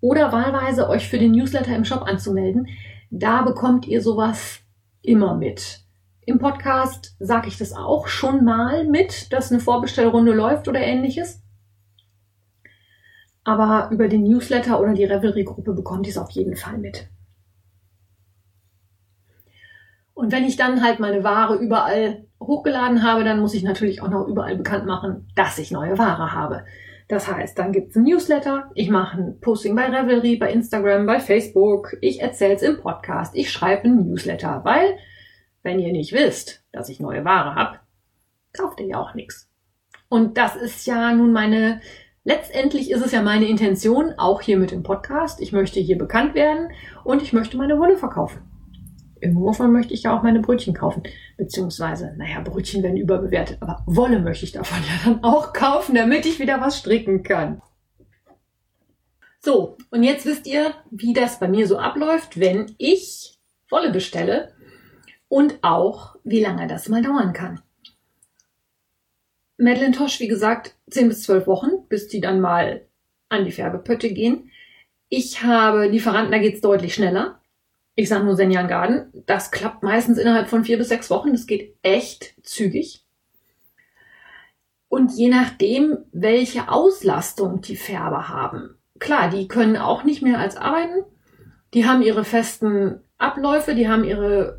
oder 0.00 0.32
wahlweise 0.32 0.88
euch 0.88 1.08
für 1.08 1.18
den 1.18 1.32
Newsletter 1.32 1.74
im 1.74 1.84
Shop 1.84 2.02
anzumelden. 2.02 2.68
Da 3.10 3.42
bekommt 3.42 3.86
ihr 3.86 4.02
sowas 4.02 4.60
immer 5.02 5.34
mit. 5.34 5.80
Im 6.26 6.38
Podcast 6.38 7.16
sage 7.18 7.48
ich 7.48 7.58
das 7.58 7.72
auch 7.72 8.06
schon 8.06 8.44
mal 8.44 8.86
mit, 8.86 9.32
dass 9.32 9.50
eine 9.50 9.60
Vorbestellrunde 9.60 10.32
läuft 10.32 10.68
oder 10.68 10.80
ähnliches. 10.80 11.42
Aber 13.44 13.90
über 13.92 14.08
den 14.08 14.24
Newsletter 14.24 14.80
oder 14.80 14.94
die 14.94 15.04
Revelry-Gruppe 15.04 15.74
bekommt 15.74 16.06
ihr 16.06 16.10
es 16.10 16.18
auf 16.18 16.30
jeden 16.30 16.56
Fall 16.56 16.78
mit. 16.78 17.08
Und 20.14 20.30
wenn 20.30 20.44
ich 20.44 20.56
dann 20.56 20.82
halt 20.82 21.00
meine 21.00 21.24
Ware 21.24 21.56
überall 21.56 22.24
hochgeladen 22.40 23.02
habe, 23.02 23.24
dann 23.24 23.40
muss 23.40 23.54
ich 23.54 23.64
natürlich 23.64 24.00
auch 24.00 24.08
noch 24.08 24.28
überall 24.28 24.56
bekannt 24.56 24.86
machen, 24.86 25.28
dass 25.34 25.58
ich 25.58 25.72
neue 25.72 25.98
Ware 25.98 26.32
habe. 26.32 26.64
Das 27.08 27.30
heißt, 27.30 27.58
dann 27.58 27.72
gibt's 27.72 27.96
ein 27.96 28.04
Newsletter, 28.04 28.70
ich 28.74 28.88
mache 28.88 29.18
ein 29.18 29.40
Posting 29.40 29.76
bei 29.76 29.86
Revelry, 29.86 30.36
bei 30.36 30.50
Instagram, 30.50 31.04
bei 31.04 31.20
Facebook, 31.20 31.96
ich 32.00 32.22
erzähle 32.22 32.54
es 32.54 32.62
im 32.62 32.80
Podcast, 32.80 33.34
ich 33.34 33.50
schreibe 33.50 33.88
ein 33.88 34.06
Newsletter, 34.06 34.62
weil 34.64 34.96
wenn 35.62 35.80
ihr 35.80 35.92
nicht 35.92 36.12
wisst, 36.12 36.64
dass 36.72 36.88
ich 36.88 37.00
neue 37.00 37.24
Ware 37.24 37.54
habe, 37.56 37.80
kauft 38.56 38.80
ihr 38.80 38.86
ja 38.86 39.00
auch 39.00 39.14
nichts. 39.14 39.50
Und 40.08 40.38
das 40.38 40.56
ist 40.56 40.86
ja 40.86 41.12
nun 41.12 41.32
meine, 41.32 41.80
letztendlich 42.22 42.90
ist 42.90 43.04
es 43.04 43.12
ja 43.12 43.20
meine 43.20 43.48
Intention, 43.48 44.14
auch 44.16 44.40
hier 44.40 44.58
mit 44.58 44.70
dem 44.70 44.82
Podcast. 44.82 45.40
Ich 45.40 45.52
möchte 45.52 45.80
hier 45.80 45.98
bekannt 45.98 46.34
werden 46.34 46.68
und 47.02 47.20
ich 47.20 47.32
möchte 47.32 47.56
meine 47.56 47.78
Wolle 47.78 47.98
verkaufen 47.98 48.53
Irgendwovon 49.24 49.72
möchte 49.72 49.94
ich 49.94 50.02
ja 50.02 50.16
auch 50.16 50.22
meine 50.22 50.40
Brötchen 50.40 50.74
kaufen. 50.74 51.02
Beziehungsweise, 51.38 52.14
naja, 52.18 52.40
Brötchen 52.40 52.82
werden 52.82 52.98
überbewertet, 52.98 53.56
aber 53.60 53.82
Wolle 53.86 54.20
möchte 54.20 54.44
ich 54.44 54.52
davon 54.52 54.78
ja 54.82 55.00
dann 55.02 55.24
auch 55.24 55.54
kaufen, 55.54 55.94
damit 55.94 56.26
ich 56.26 56.38
wieder 56.38 56.60
was 56.60 56.78
stricken 56.78 57.22
kann. 57.22 57.62
So, 59.40 59.78
und 59.90 60.02
jetzt 60.02 60.26
wisst 60.26 60.46
ihr, 60.46 60.74
wie 60.90 61.14
das 61.14 61.38
bei 61.38 61.48
mir 61.48 61.66
so 61.66 61.78
abläuft, 61.78 62.38
wenn 62.38 62.74
ich 62.76 63.38
Wolle 63.70 63.90
bestelle 63.90 64.52
und 65.28 65.58
auch, 65.62 66.16
wie 66.22 66.42
lange 66.42 66.66
das 66.66 66.90
mal 66.90 67.02
dauern 67.02 67.32
kann. 67.32 67.62
Madeleine 69.56 69.94
Tosh, 69.94 70.20
wie 70.20 70.28
gesagt, 70.28 70.76
10 70.90 71.08
bis 71.08 71.22
12 71.22 71.46
Wochen, 71.46 71.70
bis 71.88 72.08
die 72.08 72.20
dann 72.20 72.40
mal 72.40 72.86
an 73.30 73.46
die 73.46 73.52
Färbepötte 73.52 74.12
gehen. 74.12 74.50
Ich 75.08 75.42
habe 75.42 75.86
Lieferanten, 75.86 76.32
da 76.32 76.38
geht's 76.38 76.60
deutlich 76.60 76.94
schneller. 76.94 77.40
Ich 77.94 78.08
sage 78.08 78.24
nur 78.24 78.36
Senjan 78.36 78.68
Garden. 78.68 79.12
Das 79.26 79.50
klappt 79.50 79.82
meistens 79.82 80.18
innerhalb 80.18 80.48
von 80.48 80.64
vier 80.64 80.78
bis 80.78 80.88
sechs 80.88 81.10
Wochen. 81.10 81.32
Das 81.32 81.46
geht 81.46 81.76
echt 81.82 82.34
zügig. 82.42 83.04
Und 84.88 85.12
je 85.16 85.28
nachdem, 85.28 85.98
welche 86.12 86.68
Auslastung 86.68 87.60
die 87.60 87.76
Färber 87.76 88.28
haben. 88.28 88.76
Klar, 88.98 89.28
die 89.30 89.48
können 89.48 89.76
auch 89.76 90.04
nicht 90.04 90.22
mehr 90.22 90.38
als 90.38 90.56
arbeiten. 90.56 91.04
Die 91.72 91.86
haben 91.86 92.02
ihre 92.02 92.24
festen 92.24 93.00
Abläufe, 93.18 93.74
die 93.74 93.88
haben 93.88 94.04
ihre 94.04 94.58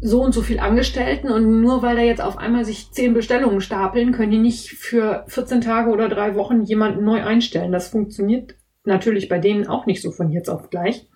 so 0.00 0.20
und 0.20 0.32
so 0.32 0.42
viel 0.42 0.58
Angestellten 0.58 1.30
und 1.30 1.60
nur 1.60 1.82
weil 1.82 1.94
da 1.94 2.02
jetzt 2.02 2.20
auf 2.20 2.36
einmal 2.36 2.64
sich 2.64 2.90
zehn 2.90 3.14
Bestellungen 3.14 3.60
stapeln, 3.60 4.10
können 4.10 4.32
die 4.32 4.38
nicht 4.38 4.70
für 4.70 5.24
14 5.28 5.60
Tage 5.60 5.90
oder 5.90 6.08
drei 6.08 6.34
Wochen 6.34 6.62
jemanden 6.62 7.04
neu 7.04 7.22
einstellen. 7.22 7.70
Das 7.70 7.88
funktioniert 7.88 8.56
natürlich 8.84 9.28
bei 9.28 9.38
denen 9.38 9.68
auch 9.68 9.86
nicht 9.86 10.02
so 10.02 10.10
von 10.10 10.32
jetzt 10.32 10.48
auf 10.48 10.70
gleich. 10.70 11.08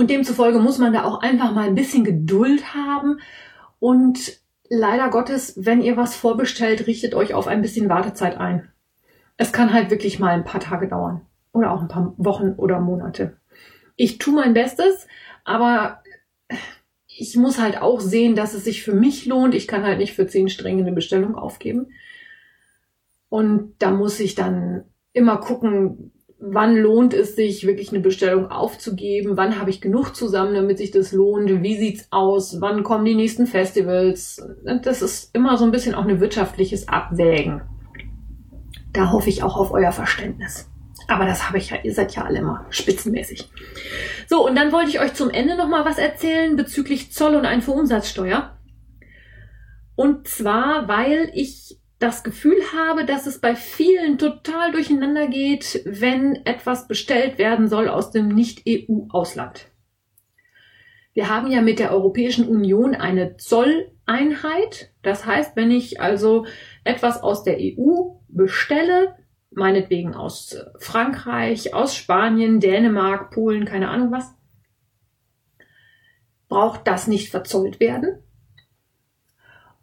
Und 0.00 0.08
demzufolge 0.08 0.60
muss 0.60 0.78
man 0.78 0.94
da 0.94 1.04
auch 1.04 1.20
einfach 1.20 1.52
mal 1.52 1.66
ein 1.66 1.74
bisschen 1.74 2.04
Geduld 2.04 2.72
haben 2.72 3.20
und 3.80 4.40
leider 4.70 5.10
Gottes, 5.10 5.52
wenn 5.58 5.82
ihr 5.82 5.98
was 5.98 6.16
vorbestellt, 6.16 6.86
richtet 6.86 7.14
euch 7.14 7.34
auf 7.34 7.46
ein 7.46 7.60
bisschen 7.60 7.90
Wartezeit 7.90 8.38
ein. 8.38 8.72
Es 9.36 9.52
kann 9.52 9.74
halt 9.74 9.90
wirklich 9.90 10.18
mal 10.18 10.30
ein 10.30 10.44
paar 10.44 10.62
Tage 10.62 10.88
dauern 10.88 11.20
oder 11.52 11.70
auch 11.70 11.82
ein 11.82 11.88
paar 11.88 12.14
Wochen 12.16 12.54
oder 12.56 12.80
Monate. 12.80 13.36
Ich 13.94 14.16
tue 14.16 14.32
mein 14.32 14.54
Bestes, 14.54 15.06
aber 15.44 16.02
ich 17.06 17.36
muss 17.36 17.60
halt 17.60 17.82
auch 17.82 18.00
sehen, 18.00 18.34
dass 18.34 18.54
es 18.54 18.64
sich 18.64 18.82
für 18.82 18.94
mich 18.94 19.26
lohnt. 19.26 19.54
Ich 19.54 19.68
kann 19.68 19.84
halt 19.84 19.98
nicht 19.98 20.14
für 20.14 20.26
zehn 20.26 20.48
Stränge 20.48 20.80
eine 20.80 20.92
Bestellung 20.92 21.34
aufgeben. 21.34 21.88
Und 23.28 23.74
da 23.80 23.90
muss 23.90 24.18
ich 24.18 24.34
dann 24.34 24.84
immer 25.12 25.36
gucken, 25.36 26.12
wann 26.40 26.76
lohnt 26.76 27.12
es 27.12 27.36
sich, 27.36 27.66
wirklich 27.66 27.90
eine 27.90 28.00
Bestellung 28.00 28.50
aufzugeben, 28.50 29.36
wann 29.36 29.60
habe 29.60 29.70
ich 29.70 29.80
genug 29.80 30.16
zusammen, 30.16 30.54
damit 30.54 30.78
sich 30.78 30.90
das 30.90 31.12
lohnt, 31.12 31.62
wie 31.62 31.76
sieht's 31.76 32.06
aus, 32.10 32.60
wann 32.60 32.82
kommen 32.82 33.04
die 33.04 33.14
nächsten 33.14 33.46
Festivals. 33.46 34.42
Das 34.82 35.02
ist 35.02 35.34
immer 35.34 35.58
so 35.58 35.64
ein 35.64 35.70
bisschen 35.70 35.94
auch 35.94 36.06
ein 36.06 36.20
wirtschaftliches 36.20 36.88
Abwägen. 36.88 37.62
Da 38.92 39.12
hoffe 39.12 39.28
ich 39.28 39.42
auch 39.42 39.56
auf 39.56 39.70
euer 39.72 39.92
Verständnis. 39.92 40.68
Aber 41.08 41.26
das 41.26 41.46
habe 41.46 41.58
ich 41.58 41.70
ja, 41.70 41.76
ihr 41.82 41.92
seid 41.92 42.14
ja 42.14 42.24
alle 42.24 42.38
immer 42.38 42.66
spitzenmäßig. 42.70 43.50
So, 44.28 44.46
und 44.46 44.56
dann 44.56 44.72
wollte 44.72 44.90
ich 44.90 45.00
euch 45.00 45.12
zum 45.12 45.30
Ende 45.30 45.56
noch 45.56 45.68
mal 45.68 45.84
was 45.84 45.98
erzählen 45.98 46.56
bezüglich 46.56 47.12
Zoll 47.12 47.34
und 47.34 47.44
Einfuhrumsatzsteuer. 47.44 48.56
Und 49.94 50.26
zwar, 50.28 50.88
weil 50.88 51.30
ich 51.34 51.79
das 52.00 52.24
Gefühl 52.24 52.56
habe, 52.72 53.04
dass 53.04 53.26
es 53.26 53.40
bei 53.40 53.54
vielen 53.54 54.18
total 54.18 54.72
durcheinander 54.72 55.28
geht, 55.28 55.82
wenn 55.84 56.34
etwas 56.46 56.88
bestellt 56.88 57.38
werden 57.38 57.68
soll 57.68 57.88
aus 57.88 58.10
dem 58.10 58.28
Nicht-EU-Ausland. 58.28 59.66
Wir 61.12 61.28
haben 61.28 61.50
ja 61.50 61.60
mit 61.60 61.78
der 61.78 61.92
Europäischen 61.92 62.48
Union 62.48 62.94
eine 62.94 63.36
Zolleinheit. 63.36 64.94
Das 65.02 65.26
heißt, 65.26 65.56
wenn 65.56 65.70
ich 65.70 66.00
also 66.00 66.46
etwas 66.84 67.22
aus 67.22 67.44
der 67.44 67.58
EU 67.58 68.14
bestelle, 68.28 69.16
meinetwegen 69.50 70.14
aus 70.14 70.56
Frankreich, 70.78 71.74
aus 71.74 71.94
Spanien, 71.94 72.60
Dänemark, 72.60 73.30
Polen, 73.30 73.66
keine 73.66 73.90
Ahnung 73.90 74.10
was, 74.10 74.34
braucht 76.48 76.86
das 76.86 77.08
nicht 77.08 77.28
verzollt 77.30 77.78
werden, 77.78 78.22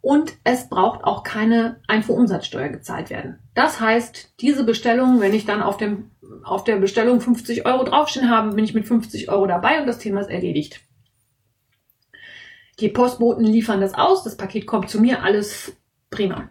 und 0.00 0.34
es 0.44 0.68
braucht 0.68 1.04
auch 1.04 1.22
keine 1.22 1.80
Einfuhrumsatzsteuer 1.88 2.68
gezahlt 2.68 3.10
werden. 3.10 3.38
Das 3.54 3.80
heißt, 3.80 4.34
diese 4.40 4.64
Bestellung, 4.64 5.20
wenn 5.20 5.34
ich 5.34 5.44
dann 5.44 5.62
auf, 5.62 5.76
dem, 5.76 6.10
auf 6.44 6.64
der 6.64 6.76
Bestellung 6.76 7.20
50 7.20 7.66
Euro 7.66 7.84
draufstehen 7.84 8.30
habe, 8.30 8.54
bin 8.54 8.64
ich 8.64 8.74
mit 8.74 8.86
50 8.86 9.28
Euro 9.28 9.46
dabei 9.46 9.80
und 9.80 9.86
das 9.86 9.98
Thema 9.98 10.20
ist 10.20 10.30
erledigt. 10.30 10.80
Die 12.80 12.88
Postboten 12.88 13.44
liefern 13.44 13.80
das 13.80 13.94
aus, 13.94 14.22
das 14.22 14.36
Paket 14.36 14.66
kommt 14.66 14.88
zu 14.88 15.00
mir, 15.00 15.24
alles 15.24 15.76
prima. 16.10 16.48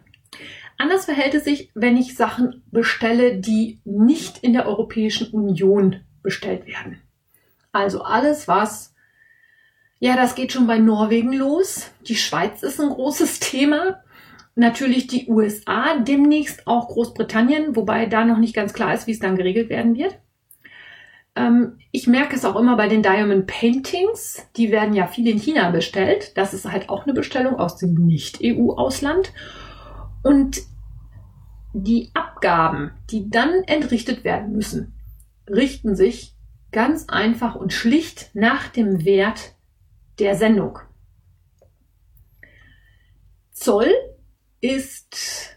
Anders 0.76 1.06
verhält 1.06 1.34
es 1.34 1.44
sich, 1.44 1.70
wenn 1.74 1.96
ich 1.96 2.16
Sachen 2.16 2.62
bestelle, 2.70 3.38
die 3.38 3.80
nicht 3.84 4.38
in 4.38 4.52
der 4.52 4.66
Europäischen 4.66 5.32
Union 5.32 6.02
bestellt 6.22 6.66
werden. 6.66 7.00
Also 7.72 8.02
alles, 8.02 8.46
was 8.46 8.94
ja, 10.00 10.16
das 10.16 10.34
geht 10.34 10.52
schon 10.52 10.66
bei 10.66 10.78
Norwegen 10.78 11.32
los. 11.32 11.90
Die 12.06 12.16
Schweiz 12.16 12.62
ist 12.62 12.80
ein 12.80 12.90
großes 12.90 13.40
Thema. 13.40 14.02
Natürlich 14.54 15.06
die 15.06 15.28
USA, 15.28 15.98
demnächst 15.98 16.66
auch 16.66 16.88
Großbritannien, 16.88 17.76
wobei 17.76 18.06
da 18.06 18.24
noch 18.24 18.38
nicht 18.38 18.54
ganz 18.54 18.72
klar 18.72 18.92
ist, 18.94 19.06
wie 19.06 19.12
es 19.12 19.20
dann 19.20 19.36
geregelt 19.36 19.70
werden 19.70 19.96
wird. 19.96 20.18
Ähm, 21.36 21.78
ich 21.92 22.06
merke 22.06 22.34
es 22.34 22.44
auch 22.44 22.56
immer 22.56 22.76
bei 22.76 22.88
den 22.88 23.02
Diamond 23.02 23.46
Paintings. 23.46 24.44
Die 24.56 24.72
werden 24.72 24.94
ja 24.94 25.06
viel 25.06 25.28
in 25.28 25.38
China 25.38 25.70
bestellt. 25.70 26.36
Das 26.36 26.54
ist 26.54 26.70
halt 26.70 26.88
auch 26.88 27.04
eine 27.04 27.14
Bestellung 27.14 27.54
aus 27.56 27.76
dem 27.76 27.94
Nicht-EU-Ausland. 27.94 29.32
Und 30.24 30.60
die 31.72 32.10
Abgaben, 32.14 32.90
die 33.10 33.30
dann 33.30 33.62
entrichtet 33.66 34.24
werden 34.24 34.52
müssen, 34.52 34.94
richten 35.48 35.94
sich 35.94 36.34
ganz 36.72 37.08
einfach 37.08 37.54
und 37.54 37.72
schlicht 37.72 38.30
nach 38.34 38.68
dem 38.68 39.04
Wert 39.04 39.54
der 40.18 40.36
Sendung. 40.36 40.78
Zoll 43.52 43.92
ist 44.60 45.56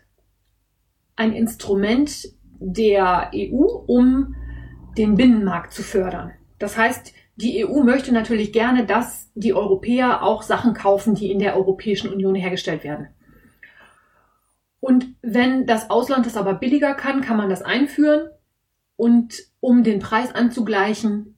ein 1.15 1.33
Instrument 1.33 2.29
der 2.59 3.31
EU, 3.33 3.63
um 3.87 4.35
den 4.97 5.15
Binnenmarkt 5.15 5.73
zu 5.73 5.83
fördern. 5.83 6.33
Das 6.59 6.77
heißt, 6.77 7.13
die 7.35 7.65
EU 7.65 7.83
möchte 7.83 8.11
natürlich 8.11 8.53
gerne, 8.53 8.85
dass 8.85 9.31
die 9.33 9.53
Europäer 9.53 10.23
auch 10.23 10.43
Sachen 10.43 10.73
kaufen, 10.73 11.15
die 11.15 11.31
in 11.31 11.39
der 11.39 11.55
Europäischen 11.55 12.11
Union 12.11 12.35
hergestellt 12.35 12.83
werden. 12.83 13.07
Und 14.79 15.15
wenn 15.21 15.65
das 15.65 15.89
Ausland 15.89 16.25
das 16.25 16.37
aber 16.37 16.55
billiger 16.55 16.93
kann, 16.93 17.21
kann 17.21 17.37
man 17.37 17.49
das 17.49 17.61
einführen. 17.61 18.29
Und 18.95 19.35
um 19.59 19.83
den 19.83 19.99
Preis 19.99 20.33
anzugleichen, 20.33 21.37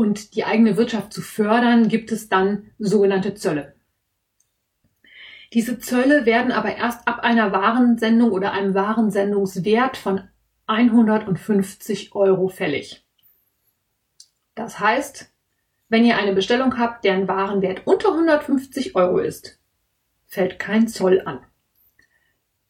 und 0.00 0.34
die 0.34 0.44
eigene 0.44 0.78
Wirtschaft 0.78 1.12
zu 1.12 1.20
fördern, 1.20 1.88
gibt 1.88 2.10
es 2.10 2.30
dann 2.30 2.70
sogenannte 2.78 3.34
Zölle. 3.34 3.74
Diese 5.52 5.78
Zölle 5.78 6.24
werden 6.24 6.52
aber 6.52 6.74
erst 6.74 7.06
ab 7.06 7.20
einer 7.20 7.52
Warensendung 7.52 8.30
oder 8.30 8.52
einem 8.52 8.72
Warensendungswert 8.72 9.98
von 9.98 10.22
150 10.64 12.14
Euro 12.14 12.48
fällig. 12.48 13.04
Das 14.54 14.80
heißt, 14.80 15.30
wenn 15.90 16.06
ihr 16.06 16.16
eine 16.16 16.32
Bestellung 16.32 16.78
habt, 16.78 17.04
deren 17.04 17.28
Warenwert 17.28 17.86
unter 17.86 18.08
150 18.12 18.96
Euro 18.96 19.18
ist, 19.18 19.58
fällt 20.26 20.58
kein 20.58 20.88
Zoll 20.88 21.20
an. 21.26 21.40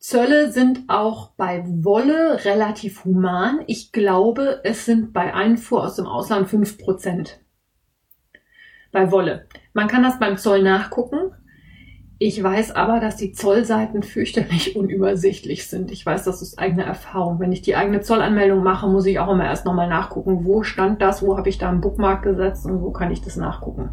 Zölle 0.00 0.50
sind 0.50 0.84
auch 0.88 1.32
bei 1.36 1.62
Wolle 1.66 2.42
relativ 2.46 3.04
human. 3.04 3.60
Ich 3.66 3.92
glaube, 3.92 4.60
es 4.64 4.86
sind 4.86 5.12
bei 5.12 5.34
Einfuhr 5.34 5.84
aus 5.84 5.96
dem 5.96 6.06
Ausland 6.06 6.48
fünf 6.48 6.78
Prozent. 6.78 7.38
Bei 8.92 9.12
Wolle. 9.12 9.46
Man 9.74 9.88
kann 9.88 10.02
das 10.02 10.18
beim 10.18 10.38
Zoll 10.38 10.62
nachgucken. 10.62 11.34
Ich 12.18 12.42
weiß 12.42 12.72
aber, 12.72 12.98
dass 12.98 13.16
die 13.16 13.32
Zollseiten 13.32 14.02
fürchterlich 14.02 14.74
unübersichtlich 14.76 15.68
sind. 15.68 15.90
Ich 15.90 16.04
weiß, 16.06 16.24
das 16.24 16.40
ist 16.40 16.58
eigene 16.58 16.84
Erfahrung. 16.84 17.38
Wenn 17.38 17.52
ich 17.52 17.60
die 17.60 17.76
eigene 17.76 18.00
Zollanmeldung 18.00 18.62
mache, 18.62 18.88
muss 18.88 19.04
ich 19.04 19.18
auch 19.18 19.30
immer 19.30 19.44
erst 19.44 19.66
nochmal 19.66 19.88
nachgucken, 19.88 20.46
wo 20.46 20.62
stand 20.62 21.02
das, 21.02 21.22
wo 21.22 21.36
habe 21.36 21.50
ich 21.50 21.58
da 21.58 21.68
einen 21.68 21.82
Bookmark 21.82 22.22
gesetzt 22.22 22.64
und 22.64 22.80
wo 22.80 22.90
kann 22.90 23.10
ich 23.10 23.20
das 23.20 23.36
nachgucken. 23.36 23.90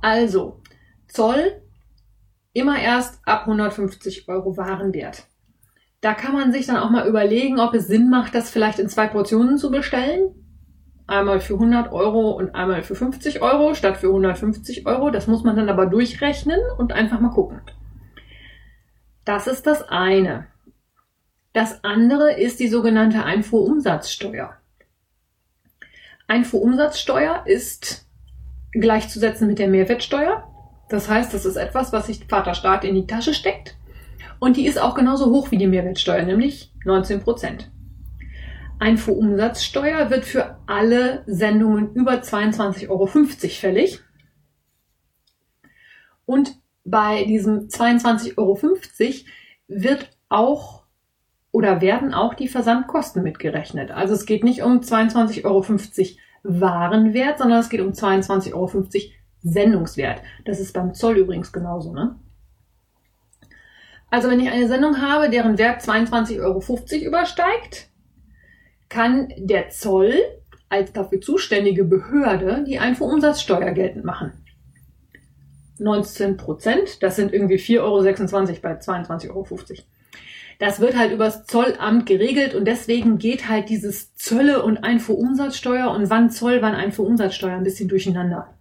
Also, 0.00 0.60
Zoll 1.08 1.61
immer 2.52 2.78
erst 2.78 3.20
ab 3.26 3.42
150 3.42 4.28
Euro 4.28 4.56
Warenwert. 4.56 5.26
Da 6.00 6.14
kann 6.14 6.32
man 6.32 6.52
sich 6.52 6.66
dann 6.66 6.76
auch 6.76 6.90
mal 6.90 7.06
überlegen, 7.06 7.60
ob 7.60 7.74
es 7.74 7.86
Sinn 7.86 8.10
macht, 8.10 8.34
das 8.34 8.50
vielleicht 8.50 8.78
in 8.78 8.88
zwei 8.88 9.06
Portionen 9.06 9.56
zu 9.56 9.70
bestellen. 9.70 10.34
Einmal 11.06 11.40
für 11.40 11.54
100 11.54 11.92
Euro 11.92 12.30
und 12.30 12.54
einmal 12.54 12.82
für 12.82 12.94
50 12.94 13.42
Euro 13.42 13.74
statt 13.74 13.98
für 13.98 14.08
150 14.08 14.86
Euro. 14.86 15.10
Das 15.10 15.26
muss 15.26 15.44
man 15.44 15.56
dann 15.56 15.68
aber 15.68 15.86
durchrechnen 15.86 16.60
und 16.78 16.92
einfach 16.92 17.20
mal 17.20 17.30
gucken. 17.30 17.60
Das 19.24 19.46
ist 19.46 19.66
das 19.66 19.88
eine. 19.88 20.48
Das 21.52 21.84
andere 21.84 22.32
ist 22.32 22.60
die 22.60 22.68
sogenannte 22.68 23.24
Einfuhrumsatzsteuer. 23.24 24.56
Einfuhrumsatzsteuer 26.26 27.42
ist 27.46 28.08
gleichzusetzen 28.72 29.46
mit 29.46 29.58
der 29.58 29.68
Mehrwertsteuer. 29.68 30.51
Das 30.92 31.08
heißt, 31.08 31.32
das 31.32 31.46
ist 31.46 31.56
etwas, 31.56 31.92
was 31.92 32.06
sich 32.06 32.26
Vaterstaat 32.26 32.84
in 32.84 32.94
die 32.94 33.06
Tasche 33.06 33.32
steckt. 33.32 33.76
Und 34.38 34.58
die 34.58 34.66
ist 34.66 34.78
auch 34.78 34.94
genauso 34.94 35.30
hoch 35.30 35.50
wie 35.50 35.56
die 35.56 35.66
Mehrwertsteuer, 35.66 36.22
nämlich 36.22 36.70
19 36.84 37.20
Prozent. 37.20 37.70
Einfuhrumsatzsteuer 38.78 40.10
wird 40.10 40.26
für 40.26 40.58
alle 40.66 41.22
Sendungen 41.26 41.94
über 41.94 42.14
22,50 42.14 42.90
Euro 42.90 43.06
fällig. 43.06 44.00
Und 46.26 46.56
bei 46.84 47.24
diesem 47.24 47.68
22,50 47.68 48.36
Euro 48.36 48.58
wird 49.68 50.10
auch 50.28 50.82
oder 51.52 51.80
werden 51.80 52.12
auch 52.12 52.34
die 52.34 52.48
Versandkosten 52.48 53.22
mitgerechnet. 53.22 53.92
Also 53.92 54.12
es 54.12 54.26
geht 54.26 54.44
nicht 54.44 54.62
um 54.62 54.80
22,50 54.80 55.44
Euro 55.44 55.64
Warenwert, 56.42 57.38
sondern 57.38 57.60
es 57.60 57.70
geht 57.70 57.80
um 57.80 57.92
22,50 57.92 58.54
Euro 58.54 59.21
Sendungswert. 59.42 60.22
Das 60.44 60.60
ist 60.60 60.72
beim 60.72 60.94
Zoll 60.94 61.18
übrigens 61.18 61.52
genauso, 61.52 61.92
ne? 61.92 62.16
Also 64.10 64.28
wenn 64.28 64.40
ich 64.40 64.50
eine 64.50 64.68
Sendung 64.68 65.00
habe, 65.00 65.30
deren 65.30 65.56
Wert 65.56 65.80
22,50 65.82 66.40
Euro 66.40 66.62
übersteigt, 67.06 67.88
kann 68.90 69.32
der 69.38 69.70
Zoll 69.70 70.14
als 70.68 70.92
dafür 70.92 71.20
zuständige 71.20 71.84
Behörde 71.84 72.64
die 72.66 72.78
Einfuhrumsatzsteuer 72.78 73.72
geltend 73.72 74.04
machen. 74.04 74.32
19 75.78 76.36
Prozent, 76.36 77.02
das 77.02 77.16
sind 77.16 77.32
irgendwie 77.32 77.56
4,26 77.56 77.80
Euro 77.80 78.02
bei 78.60 78.74
22,50 78.74 79.30
Euro. 79.30 79.46
Das 80.58 80.80
wird 80.80 80.96
halt 80.96 81.12
übers 81.12 81.44
Zollamt 81.46 82.06
geregelt 82.06 82.54
und 82.54 82.66
deswegen 82.66 83.18
geht 83.18 83.48
halt 83.48 83.68
dieses 83.68 84.14
Zölle 84.14 84.62
und 84.62 84.84
Einfuhrumsatzsteuer 84.84 85.90
und 85.90 86.08
wann 86.08 86.30
Zoll, 86.30 86.62
wann 86.62 86.74
Einfuhrumsatzsteuer 86.74 87.56
ein 87.56 87.64
bisschen 87.64 87.88
durcheinander. 87.88 88.54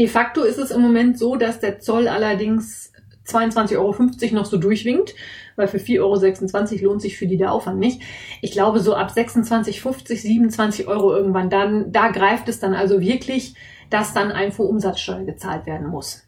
De 0.00 0.08
facto 0.08 0.44
ist 0.44 0.56
es 0.56 0.70
im 0.70 0.80
Moment 0.80 1.18
so, 1.18 1.36
dass 1.36 1.60
der 1.60 1.78
Zoll 1.78 2.08
allerdings 2.08 2.90
22,50 3.26 3.76
Euro 3.76 4.34
noch 4.34 4.46
so 4.46 4.56
durchwinkt, 4.56 5.14
weil 5.56 5.68
für 5.68 5.76
4,26 5.76 6.76
Euro 6.76 6.84
lohnt 6.84 7.02
sich 7.02 7.18
für 7.18 7.26
die 7.26 7.36
der 7.36 7.52
Aufwand 7.52 7.78
nicht. 7.78 8.00
Ich 8.40 8.50
glaube, 8.50 8.80
so 8.80 8.94
ab 8.94 9.10
26,50, 9.14 10.16
27 10.16 10.88
Euro 10.88 11.14
irgendwann, 11.14 11.50
dann, 11.50 11.92
da 11.92 12.08
greift 12.08 12.48
es 12.48 12.58
dann 12.60 12.72
also 12.72 13.02
wirklich, 13.02 13.54
dass 13.90 14.14
dann 14.14 14.32
Einfuhrumsatzsteuer 14.32 15.24
gezahlt 15.24 15.66
werden 15.66 15.88
muss. 15.88 16.26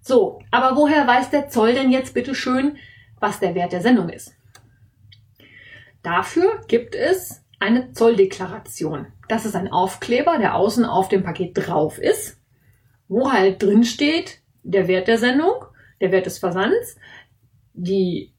So, 0.00 0.40
aber 0.50 0.76
woher 0.76 1.06
weiß 1.06 1.30
der 1.30 1.48
Zoll 1.48 1.74
denn 1.74 1.92
jetzt 1.92 2.12
bitte 2.12 2.34
schön, 2.34 2.76
was 3.20 3.38
der 3.38 3.54
Wert 3.54 3.70
der 3.70 3.82
Sendung 3.82 4.08
ist? 4.08 4.34
Dafür 6.02 6.60
gibt 6.66 6.96
es 6.96 7.39
eine 7.60 7.92
Zolldeklaration. 7.92 9.06
Das 9.28 9.44
ist 9.44 9.54
ein 9.54 9.70
Aufkleber, 9.70 10.38
der 10.38 10.56
außen 10.56 10.84
auf 10.84 11.08
dem 11.08 11.22
Paket 11.22 11.52
drauf 11.54 11.98
ist, 11.98 12.40
wo 13.06 13.30
halt 13.30 13.62
drin 13.62 13.84
steht 13.84 14.40
der 14.62 14.88
Wert 14.88 15.08
der 15.08 15.18
Sendung, 15.18 15.64
der 16.00 16.10
Wert 16.10 16.26
des 16.26 16.38
Versands, 16.38 16.96
die 17.74 18.32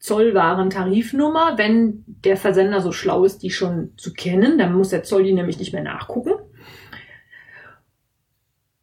Zollwarentarifnummer, 0.00 1.58
wenn 1.58 2.04
der 2.06 2.36
Versender 2.36 2.80
so 2.80 2.92
schlau 2.92 3.24
ist, 3.24 3.42
die 3.42 3.50
schon 3.50 3.94
zu 3.96 4.12
kennen, 4.12 4.58
dann 4.58 4.74
muss 4.74 4.90
der 4.90 5.02
Zoll 5.02 5.24
die 5.24 5.32
nämlich 5.32 5.58
nicht 5.58 5.72
mehr 5.72 5.82
nachgucken. 5.82 6.32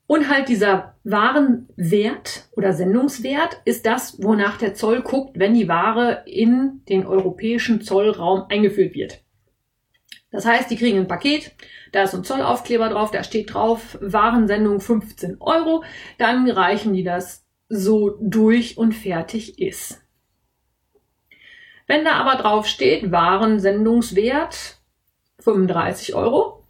Und 0.08 0.30
halt 0.30 0.50
dieser 0.50 0.96
Warenwert 1.04 2.48
oder 2.52 2.74
Sendungswert 2.74 3.62
ist 3.66 3.86
das, 3.86 4.22
wonach 4.22 4.58
der 4.58 4.76
Zoll 4.76 5.02
guckt, 5.02 5.40
wenn 5.40 5.56
die 5.56 5.68
Ware 5.68 6.24
in 6.26 6.82
den 6.90 7.08
europäischen 7.08 7.82
Zollraum 7.82 8.44
eingeführt 8.50 8.94
wird. 8.94 9.25
Das 10.36 10.46
heißt, 10.46 10.70
die 10.70 10.76
kriegen 10.76 11.00
ein 11.00 11.08
Paket, 11.08 11.56
da 11.94 12.04
ist 12.04 12.14
ein 12.14 12.26
Zollaufkleber 12.26 12.90
drauf, 12.90 13.10
da 13.10 13.24
steht 13.24 13.54
drauf, 13.54 13.98
Warensendung 14.02 14.82
15 14.82 15.38
Euro, 15.40 15.86
dann 16.18 16.50
reichen 16.50 16.92
die 16.92 17.06
das 17.06 17.46
so 17.70 18.18
durch 18.20 18.78
und 18.78 18.92
fertig 18.92 19.60
ist. 19.60 20.04
Wenn 21.88 22.04
da 22.04 22.16
aber 22.16 22.36
drauf 22.36 22.68
steht, 22.68 23.14
Warensendungswert 23.14 24.82
35 25.40 26.16
Euro, 26.16 26.66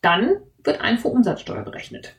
dann 0.00 0.38
wird 0.64 0.80
Einfuhrumsatzsteuer 0.80 1.62
berechnet. 1.62 2.16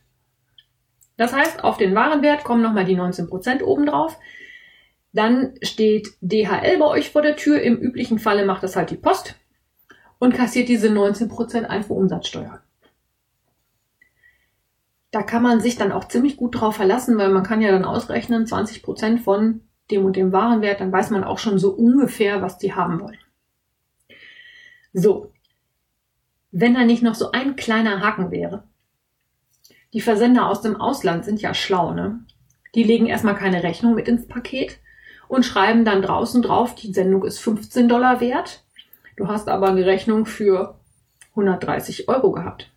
Das 1.17 1.33
heißt, 1.33 1.61
auf 1.61 1.75
den 1.75 1.93
Warenwert 1.93 2.45
kommen 2.45 2.61
nochmal 2.61 2.85
die 2.85 2.95
19% 2.95 3.63
obendrauf. 3.63 4.17
Dann 5.11 5.55
steht 5.61 6.13
DHL 6.21 6.77
bei 6.79 6.85
euch 6.85 7.09
vor 7.09 7.21
der 7.21 7.35
Tür. 7.35 7.61
Im 7.61 7.75
üblichen 7.75 8.17
Falle 8.17 8.45
macht 8.45 8.63
das 8.63 8.77
halt 8.77 8.91
die 8.91 8.97
Post 8.97 9.35
und 10.19 10.33
kassiert 10.33 10.69
diese 10.69 10.87
19% 10.89 11.63
Einfuhrumsatzsteuer. 11.63 12.61
Da 15.11 15.23
kann 15.23 15.43
man 15.43 15.61
sich 15.61 15.77
dann 15.77 15.91
auch 15.91 16.07
ziemlich 16.07 16.35
gut 16.35 16.59
drauf 16.59 16.75
verlassen, 16.75 17.17
weil 17.17 17.29
man 17.29 17.43
kann 17.43 17.61
ja 17.61 17.71
dann 17.71 17.85
ausrechnen, 17.85 18.45
20% 18.45 19.19
von 19.19 19.61
dem 19.91 20.03
und 20.03 20.15
dem 20.15 20.31
Warenwert, 20.31 20.81
dann 20.81 20.91
weiß 20.91 21.09
man 21.11 21.23
auch 21.23 21.39
schon 21.39 21.59
so 21.59 21.71
ungefähr, 21.71 22.41
was 22.41 22.57
die 22.57 22.73
haben 22.73 22.99
wollen. 22.99 23.19
So. 24.93 25.31
Wenn 26.51 26.73
da 26.73 26.85
nicht 26.85 27.03
noch 27.03 27.15
so 27.15 27.31
ein 27.31 27.55
kleiner 27.55 28.01
Haken 28.01 28.31
wäre, 28.31 28.63
die 29.93 30.01
Versender 30.01 30.49
aus 30.49 30.61
dem 30.61 30.75
Ausland 30.75 31.23
sind 31.23 31.41
ja 31.41 31.53
schlau, 31.53 31.93
ne? 31.93 32.19
Die 32.75 32.83
legen 32.83 33.05
erstmal 33.05 33.35
keine 33.35 33.63
Rechnung 33.63 33.95
mit 33.95 34.09
ins 34.09 34.27
Paket 34.27 34.79
und 35.29 35.45
schreiben 35.45 35.85
dann 35.85 36.01
draußen 36.01 36.41
drauf, 36.41 36.75
die 36.75 36.91
Sendung 36.91 37.23
ist 37.23 37.39
15 37.39 37.87
Dollar 37.87 38.19
wert. 38.19 38.64
Du 39.15 39.27
hast 39.27 39.47
aber 39.47 39.69
eine 39.69 39.85
Rechnung 39.85 40.25
für 40.25 40.79
130 41.31 42.09
Euro 42.09 42.31
gehabt. 42.31 42.71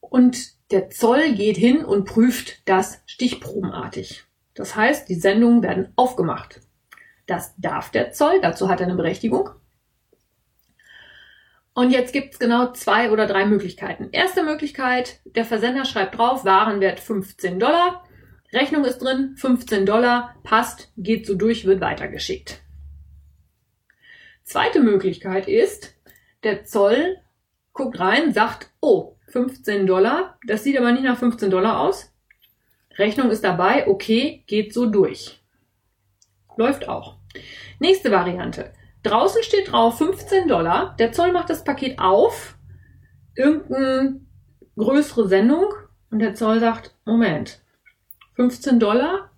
Und 0.00 0.52
der 0.70 0.90
Zoll 0.90 1.32
geht 1.32 1.56
hin 1.56 1.84
und 1.84 2.04
prüft 2.04 2.68
das 2.68 3.02
stichprobenartig. 3.06 4.24
Das 4.54 4.76
heißt, 4.76 5.08
die 5.08 5.14
Sendungen 5.14 5.62
werden 5.62 5.92
aufgemacht. 5.96 6.60
Das 7.26 7.54
darf 7.56 7.90
der 7.90 8.12
Zoll, 8.12 8.40
dazu 8.40 8.68
hat 8.68 8.80
er 8.80 8.86
eine 8.86 8.96
Berechtigung. 8.96 9.50
Und 11.74 11.90
jetzt 11.90 12.12
gibt's 12.12 12.38
genau 12.38 12.72
zwei 12.72 13.10
oder 13.10 13.26
drei 13.26 13.46
Möglichkeiten. 13.46 14.10
Erste 14.12 14.42
Möglichkeit, 14.42 15.20
der 15.24 15.46
Versender 15.46 15.86
schreibt 15.86 16.18
drauf, 16.18 16.44
Warenwert 16.44 17.00
15 17.00 17.58
Dollar, 17.58 18.04
Rechnung 18.52 18.84
ist 18.84 18.98
drin, 18.98 19.34
15 19.36 19.86
Dollar, 19.86 20.34
passt, 20.42 20.92
geht 20.98 21.26
so 21.26 21.34
durch, 21.34 21.64
wird 21.64 21.80
weitergeschickt. 21.80 22.60
Zweite 24.52 24.80
Möglichkeit 24.80 25.48
ist, 25.48 25.94
der 26.42 26.64
Zoll 26.64 27.16
guckt 27.72 27.98
rein, 27.98 28.34
sagt, 28.34 28.68
oh, 28.82 29.16
15 29.28 29.86
Dollar, 29.86 30.38
das 30.46 30.62
sieht 30.62 30.76
aber 30.78 30.92
nicht 30.92 31.04
nach 31.04 31.16
15 31.16 31.50
Dollar 31.50 31.80
aus. 31.80 32.12
Rechnung 32.98 33.30
ist 33.30 33.44
dabei, 33.44 33.88
okay, 33.88 34.44
geht 34.46 34.74
so 34.74 34.84
durch. 34.84 35.42
Läuft 36.58 36.86
auch. 36.86 37.16
Nächste 37.78 38.10
Variante. 38.10 38.74
Draußen 39.04 39.42
steht 39.42 39.72
drauf 39.72 39.96
15 39.96 40.48
Dollar. 40.48 40.96
Der 40.98 41.12
Zoll 41.12 41.32
macht 41.32 41.48
das 41.48 41.64
Paket 41.64 41.98
auf. 41.98 42.58
Irgendeine 43.34 44.20
größere 44.76 45.28
Sendung. 45.28 45.72
Und 46.10 46.18
der 46.18 46.34
Zoll 46.34 46.60
sagt, 46.60 46.94
Moment, 47.06 47.62
15 48.34 48.78
Dollar? 48.78 49.30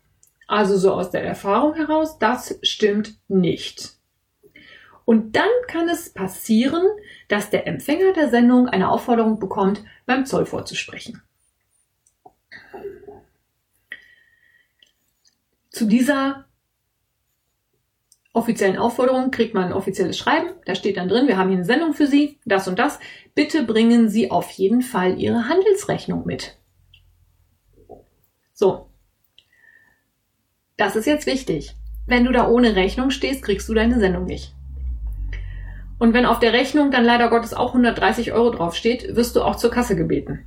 Also 0.48 0.76
so 0.76 0.92
aus 0.92 1.12
der 1.12 1.22
Erfahrung 1.22 1.74
heraus, 1.74 2.18
das 2.18 2.58
stimmt 2.62 3.14
nicht. 3.28 3.93
Und 5.04 5.36
dann 5.36 5.50
kann 5.68 5.88
es 5.88 6.10
passieren, 6.10 6.86
dass 7.28 7.50
der 7.50 7.66
Empfänger 7.66 8.12
der 8.12 8.30
Sendung 8.30 8.68
eine 8.68 8.88
Aufforderung 8.88 9.38
bekommt, 9.38 9.84
beim 10.06 10.24
Zoll 10.24 10.46
vorzusprechen. 10.46 11.22
Zu 15.70 15.86
dieser 15.86 16.46
offiziellen 18.32 18.78
Aufforderung 18.78 19.30
kriegt 19.30 19.54
man 19.54 19.64
ein 19.64 19.72
offizielles 19.72 20.18
Schreiben. 20.18 20.52
Da 20.66 20.74
steht 20.74 20.96
dann 20.96 21.08
drin, 21.08 21.28
wir 21.28 21.36
haben 21.36 21.48
hier 21.48 21.58
eine 21.58 21.64
Sendung 21.64 21.94
für 21.94 22.06
Sie, 22.06 22.38
das 22.44 22.68
und 22.68 22.78
das. 22.78 22.98
Bitte 23.34 23.64
bringen 23.64 24.08
Sie 24.08 24.30
auf 24.30 24.50
jeden 24.50 24.82
Fall 24.82 25.18
Ihre 25.18 25.48
Handelsrechnung 25.48 26.26
mit. 26.26 26.56
So. 28.52 28.88
Das 30.76 30.96
ist 30.96 31.06
jetzt 31.06 31.26
wichtig. 31.26 31.76
Wenn 32.06 32.24
du 32.24 32.32
da 32.32 32.48
ohne 32.48 32.76
Rechnung 32.76 33.10
stehst, 33.10 33.42
kriegst 33.42 33.68
du 33.68 33.74
deine 33.74 33.98
Sendung 33.98 34.24
nicht. 34.24 34.54
Und 35.98 36.12
wenn 36.12 36.26
auf 36.26 36.38
der 36.38 36.52
Rechnung 36.52 36.90
dann 36.90 37.04
leider 37.04 37.30
Gottes 37.30 37.54
auch 37.54 37.68
130 37.68 38.32
Euro 38.32 38.50
draufsteht, 38.50 39.16
wirst 39.16 39.36
du 39.36 39.42
auch 39.42 39.56
zur 39.56 39.70
Kasse 39.70 39.96
gebeten. 39.96 40.46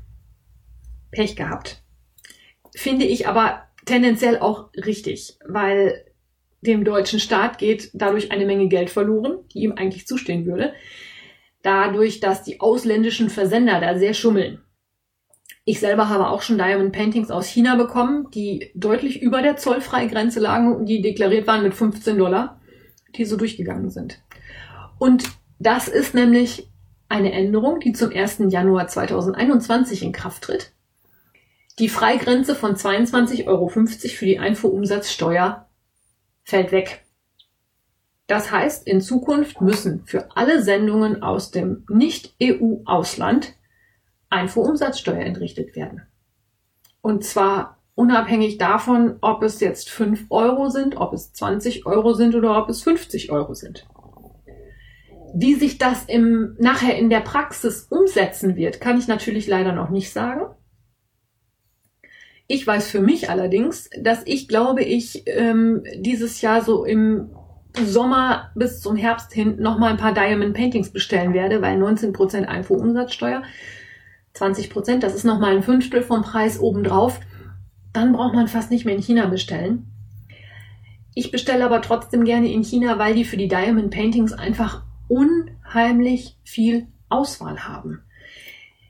Pech 1.12 1.36
gehabt. 1.36 1.82
Finde 2.76 3.06
ich 3.06 3.28
aber 3.28 3.64
tendenziell 3.86 4.40
auch 4.40 4.70
richtig, 4.76 5.38
weil 5.48 6.06
dem 6.62 6.84
deutschen 6.84 7.20
Staat 7.20 7.58
geht 7.58 7.92
dadurch 7.94 8.32
eine 8.32 8.46
Menge 8.46 8.68
Geld 8.68 8.90
verloren, 8.90 9.40
die 9.54 9.60
ihm 9.60 9.74
eigentlich 9.74 10.08
zustehen 10.08 10.46
würde. 10.46 10.74
Dadurch, 11.62 12.20
dass 12.20 12.44
die 12.44 12.60
ausländischen 12.60 13.30
Versender 13.30 13.80
da 13.80 13.98
sehr 13.98 14.14
schummeln. 14.14 14.62
Ich 15.66 15.80
selber 15.80 16.10
habe 16.10 16.30
auch 16.30 16.42
schon 16.42 16.58
Diamond 16.58 16.94
Paintings 16.94 17.30
aus 17.30 17.48
China 17.48 17.76
bekommen, 17.76 18.30
die 18.32 18.72
deutlich 18.74 19.22
über 19.22 19.42
der 19.42 19.58
Zollfreigrenze 19.58 20.40
lagen 20.40 20.74
und 20.74 20.86
die 20.86 21.02
deklariert 21.02 21.46
waren 21.46 21.64
mit 21.64 21.74
15 21.74 22.18
Dollar, 22.18 22.62
die 23.16 23.26
so 23.26 23.36
durchgegangen 23.36 23.90
sind. 23.90 24.22
Und 25.00 25.26
das 25.60 25.88
ist 25.88 26.14
nämlich 26.14 26.70
eine 27.10 27.32
Änderung, 27.32 27.80
die 27.80 27.94
zum 27.94 28.12
1. 28.12 28.44
Januar 28.50 28.88
2021 28.88 30.04
in 30.04 30.12
Kraft 30.12 30.44
tritt. 30.44 30.74
Die 31.80 31.90
Freigrenze 31.90 32.56
von 32.56 32.76
22,50 32.76 33.46
Euro 33.48 33.70
für 33.70 34.26
die 34.26 34.40
Einfuhrumsatzsteuer 34.40 35.68
fällt 36.44 36.72
weg. 36.72 37.06
Das 38.26 38.52
heißt, 38.52 38.88
in 38.88 39.00
Zukunft 39.00 39.62
müssen 39.62 40.04
für 40.06 40.36
alle 40.36 40.62
Sendungen 40.62 41.24
aus 41.24 41.52
dem 41.52 41.86
Nicht-EU-Ausland 41.90 43.54
Einfuhrumsatzsteuer 44.30 45.22
entrichtet 45.22 45.76
werden. 45.76 46.02
Und 47.02 47.24
zwar 47.24 47.78
unabhängig 47.96 48.58
davon, 48.58 49.18
ob 49.22 49.44
es 49.44 49.62
jetzt 49.62 49.90
5 49.90 50.26
Euro 50.30 50.70
sind, 50.70 50.98
ob 50.98 51.14
es 51.14 51.32
20 51.32 51.86
Euro 51.86 52.14
sind 52.14 52.36
oder 52.36 52.62
ob 52.62 52.70
es 52.70 52.84
50 52.84 53.32
Euro 53.32 53.54
sind. 53.54 53.88
Wie 55.40 55.54
sich 55.54 55.78
das 55.78 56.06
im, 56.06 56.56
nachher 56.58 56.98
in 56.98 57.12
der 57.12 57.20
Praxis 57.20 57.86
umsetzen 57.92 58.56
wird, 58.56 58.82
kann 58.82 58.98
ich 58.98 59.08
natürlich 59.08 59.46
leider 59.46 59.72
noch 59.72 59.92
nicht 59.92 60.12
sagen. 60.12 60.48
Ich 62.48 62.66
weiß 62.66 62.90
für 62.90 63.02
mich 63.02 63.30
allerdings, 63.30 63.88
dass 64.02 64.24
ich 64.26 64.48
glaube, 64.48 64.82
ich 64.82 65.26
ähm, 65.28 65.84
dieses 65.96 66.42
Jahr 66.42 66.64
so 66.64 66.86
im 66.86 67.30
Sommer 67.76 68.50
bis 68.56 68.82
zum 68.82 68.96
Herbst 68.96 69.32
hin 69.32 69.58
nochmal 69.60 69.92
ein 69.92 69.98
paar 69.98 70.16
Diamond 70.16 70.56
Paintings 70.56 70.90
bestellen 70.90 71.36
werde, 71.36 71.62
weil 71.62 71.78
19% 71.78 72.46
Einfuhrumsatzsteuer, 72.46 73.44
20%, 74.34 74.98
das 75.02 75.14
ist 75.14 75.24
nochmal 75.24 75.56
ein 75.56 75.62
Fünftel 75.62 76.02
vom 76.02 76.24
Preis 76.24 76.60
obendrauf. 76.60 77.20
Dann 77.94 78.12
braucht 78.12 78.34
man 78.34 78.48
fast 78.48 78.72
nicht 78.72 78.86
mehr 78.86 78.96
in 78.96 79.04
China 79.04 79.28
bestellen. 79.28 79.86
Ich 81.14 81.30
bestelle 81.30 81.64
aber 81.64 81.84
trotzdem 81.84 82.26
gerne 82.26 82.52
in 82.52 82.64
China, 82.64 82.98
weil 82.98 83.14
die 83.14 83.24
für 83.24 83.38
die 83.38 83.48
Diamond 83.48 83.92
Paintings 83.92 84.34
einfach 84.34 84.87
unheimlich 85.08 86.38
viel 86.44 86.88
Auswahl 87.10 87.68
haben. 87.68 88.04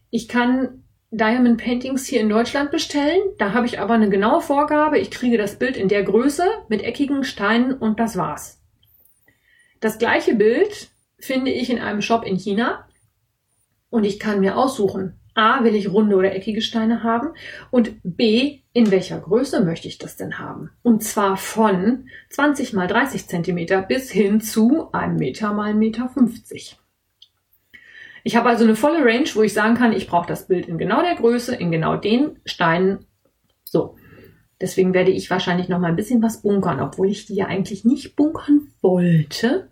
Ich 0.10 0.28
kann 0.28 0.84
Diamond 1.12 1.62
Paintings 1.62 2.06
hier 2.06 2.20
in 2.20 2.30
Deutschland 2.30 2.72
bestellen. 2.72 3.22
Da 3.38 3.54
habe 3.54 3.66
ich 3.66 3.80
aber 3.80 3.94
eine 3.94 4.10
genaue 4.10 4.42
Vorgabe. 4.42 5.00
Ich 5.00 5.12
kriege 5.12 5.38
das 5.38 5.58
Bild 5.58 5.78
in 5.78 5.88
der 5.88 6.04
Größe 6.04 6.46
mit 6.68 6.84
eckigen 6.84 7.24
Steinen 7.24 7.74
und 7.74 8.00
das 8.00 8.18
war's. 8.18 8.62
Das 9.80 10.00
gleiche 10.00 10.36
Bild 10.36 10.90
finde 11.20 11.52
ich 11.52 11.70
in 11.70 11.80
einem 11.80 12.02
Shop 12.02 12.26
in 12.26 12.38
China 12.38 12.88
und 13.90 14.04
ich 14.04 14.20
kann 14.20 14.40
mir 14.40 14.58
aussuchen, 14.58 15.20
A, 15.38 15.64
will 15.64 15.76
ich 15.76 15.92
runde 15.92 16.16
oder 16.16 16.34
eckige 16.34 16.62
Steine 16.62 17.04
haben 17.04 17.30
und 17.70 17.92
B, 18.04 18.60
in 18.74 18.90
welcher 18.92 19.20
Größe 19.20 19.64
möchte 19.64 19.88
ich 19.88 19.98
das 19.98 20.18
denn 20.18 20.40
haben? 20.40 20.72
Und 20.82 21.04
zwar 21.04 21.38
von 21.38 22.10
20 22.30 22.74
mal 22.74 22.88
30 22.88 23.28
Zentimeter 23.28 23.82
bis 23.82 24.12
hin 24.12 24.42
zu 24.42 24.92
1 24.92 25.20
Meter 25.20 25.54
mal 25.54 25.74
1,50 25.74 25.76
Meter. 25.76 26.10
Ich 28.24 28.36
habe 28.36 28.50
also 28.50 28.64
eine 28.64 28.76
volle 28.76 29.06
Range, 29.06 29.30
wo 29.36 29.44
ich 29.44 29.54
sagen 29.54 29.76
kann, 29.76 29.94
ich 29.94 30.08
brauche 30.08 30.28
das 30.28 30.48
Bild 30.48 30.68
in 30.68 30.78
genau 30.78 31.02
der 31.02 31.16
Größe, 31.16 31.56
in 31.56 31.72
genau 31.72 31.96
den 31.96 32.40
Steinen. 32.46 33.06
So. 33.64 33.96
Deswegen 34.60 34.94
werde 34.94 35.12
ich 35.12 35.30
wahrscheinlich 35.30 35.70
noch 35.70 35.80
mal 35.80 35.90
ein 35.90 35.96
bisschen 35.96 36.22
was 36.24 36.42
bunkern, 36.42 36.80
obwohl 36.80 37.10
ich 37.10 37.28
die 37.28 37.36
ja 37.36 37.46
eigentlich 37.46 37.86
nicht 37.86 38.16
bunkern 38.16 38.70
wollte. 38.82 39.70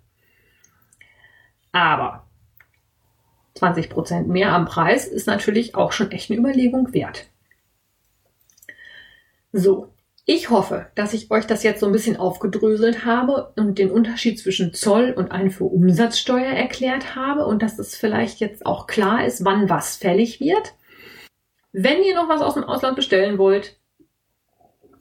Aber 1.72 2.25
20 3.56 3.90
Prozent 3.90 4.28
mehr 4.28 4.52
am 4.52 4.66
Preis 4.66 5.08
ist 5.08 5.28
natürlich 5.28 5.76
auch 5.76 5.92
schon 5.92 6.12
echt 6.12 6.30
eine 6.30 6.40
Überlegung 6.40 6.94
wert. 6.94 7.28
So. 9.52 9.92
Ich 10.28 10.50
hoffe, 10.50 10.88
dass 10.96 11.14
ich 11.14 11.30
euch 11.30 11.46
das 11.46 11.62
jetzt 11.62 11.80
so 11.80 11.86
ein 11.86 11.92
bisschen 11.92 12.18
aufgedröselt 12.18 13.06
habe 13.06 13.54
und 13.58 13.78
den 13.78 13.92
Unterschied 13.92 14.40
zwischen 14.40 14.74
Zoll 14.74 15.12
und 15.16 15.32
Einfuhrumsatzsteuer 15.32 16.52
erklärt 16.52 17.16
habe 17.16 17.46
und 17.46 17.62
dass 17.62 17.78
es 17.78 17.96
vielleicht 17.96 18.40
jetzt 18.40 18.66
auch 18.66 18.88
klar 18.88 19.24
ist, 19.24 19.46
wann 19.46 19.70
was 19.70 19.98
fällig 19.98 20.40
wird. 20.40 20.74
Wenn 21.74 22.02
ihr 22.02 22.16
noch 22.16 22.28
was 22.28 22.42
aus 22.42 22.56
dem 22.56 22.64
Ausland 22.64 22.96
bestellen 22.96 23.38
wollt, 23.38 23.78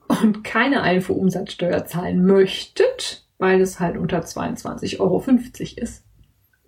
und 0.09 0.45
keine 0.45 0.83
Einfuhrumsatzsteuer 0.83 1.87
zahlen 1.87 2.25
möchtet, 2.27 3.27
weil 3.39 3.61
es 3.61 3.81
halt 3.81 3.97
unter 3.97 4.21
22,50 4.21 5.01
Euro 5.01 5.25
ist, 5.77 6.05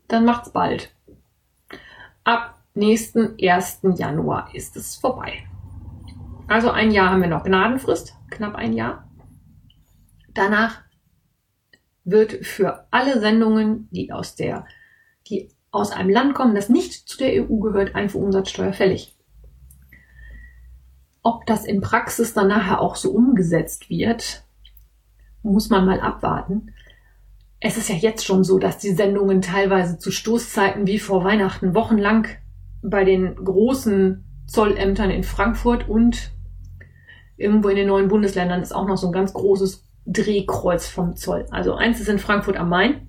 dann 0.09 0.25
macht's 0.25 0.51
bald. 0.51 0.91
Ab 2.27 2.61
nächsten 2.75 3.37
1. 3.41 3.83
Januar 3.97 4.53
ist 4.53 4.75
es 4.77 4.97
vorbei. 4.97 5.47
Also 6.49 6.73
ein 6.73 6.91
Jahr 6.91 7.11
haben 7.11 7.21
wir 7.21 7.29
noch 7.29 7.45
Gnadenfrist, 7.45 8.17
knapp 8.31 8.57
ein 8.57 8.73
Jahr. 8.73 9.09
Danach 10.35 10.83
wird 12.03 12.45
für 12.45 12.89
alle 12.91 13.21
Sendungen, 13.21 13.89
die 13.93 14.11
aus 14.11 14.35
der, 14.35 14.67
die 15.29 15.51
aus 15.71 15.93
einem 15.93 16.11
Land 16.11 16.35
kommen, 16.35 16.57
das 16.57 16.69
nicht 16.69 17.09
zu 17.09 17.17
der 17.17 17.45
EU 17.45 17.61
gehört, 17.61 17.95
Einfuhrumsatzsteuer 17.95 18.73
fällig. 18.73 19.17
Ob 21.23 21.47
das 21.47 21.65
in 21.65 21.81
Praxis 21.81 22.35
dann 22.35 22.49
nachher 22.49 22.81
auch 22.81 22.97
so 22.97 23.13
umgesetzt 23.13 23.89
wird, 23.89 24.43
muss 25.45 25.71
man 25.71 25.87
mal 25.87 26.01
abwarten. 26.01 26.75
Es 27.61 27.77
ist 27.77 27.89
ja 27.89 27.95
jetzt 27.95 28.25
schon 28.25 28.45
so, 28.45 28.59
dass 28.59 28.79
die 28.79 28.93
Sendungen 28.93 29.41
teilweise 29.41 29.99
zu 29.99 30.11
Stoßzeiten 30.11 30.87
wie 30.87 30.99
vor 30.99 31.25
Weihnachten 31.25 31.75
wochenlang 31.75 32.29
bei 32.83 33.05
den 33.05 33.35
großen 33.37 34.25
Zollämtern 34.47 35.11
in 35.11 35.25
Frankfurt 35.25 35.89
und 35.89 36.33
irgendwo 37.37 37.69
in 37.69 37.77
den 37.77 37.89
neuen 37.89 38.09
Bundesländern 38.09 38.63
ist 38.63 38.75
auch 38.75 38.87
noch 38.87 38.97
so 38.97 39.09
ein 39.09 39.13
ganz 39.13 39.33
großes 39.33 39.85
Drehkreuz 40.07 40.87
vom 40.89 41.17
Zoll. 41.17 41.47
Also 41.51 41.75
eins 41.75 42.01
ist 42.01 42.09
in 42.09 42.19
Frankfurt 42.19 42.57
am 42.57 42.69
Main. 42.69 43.09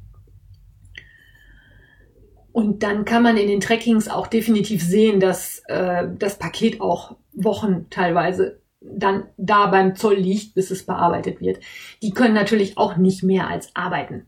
Und 2.51 2.81
dann 2.81 3.05
kann 3.05 3.21
man 3.21 3.37
in 3.37 3.47
den 3.47 3.59
Trackings 3.59 4.07
auch 4.07 4.25
definitiv 4.25 4.81
sehen, 4.81 5.19
dass 5.19 5.61
äh, 5.67 6.07
das 6.17 6.39
Paket 6.39 6.81
auch 6.81 7.17
Wochen 7.33 7.87
teilweise 7.91 8.61
dann 8.81 9.25
da 9.37 9.67
beim 9.67 9.95
Zoll 9.95 10.15
liegt, 10.15 10.55
bis 10.55 10.71
es 10.71 10.85
bearbeitet 10.85 11.39
wird. 11.39 11.59
Die 12.01 12.11
können 12.11 12.33
natürlich 12.33 12.77
auch 12.77 12.97
nicht 12.97 13.21
mehr 13.21 13.47
als 13.47 13.75
arbeiten. 13.75 14.25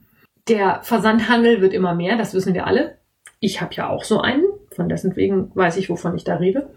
Der 0.50 0.82
Versandhandel 0.82 1.62
wird 1.62 1.74
immer 1.74 1.94
mehr, 1.94 2.18
das 2.18 2.34
wissen 2.34 2.56
wir 2.56 2.66
alle. 2.66 2.98
Ich 3.40 3.62
habe 3.62 3.76
ja 3.76 3.88
auch 3.88 4.04
so 4.04 4.20
einen, 4.20 4.44
von 4.72 4.90
dessen 4.90 5.16
wegen 5.16 5.52
weiß 5.56 5.78
ich, 5.78 5.90
wovon 5.90 6.16
ich 6.16 6.24
da 6.24 6.38
rede. 6.38 6.74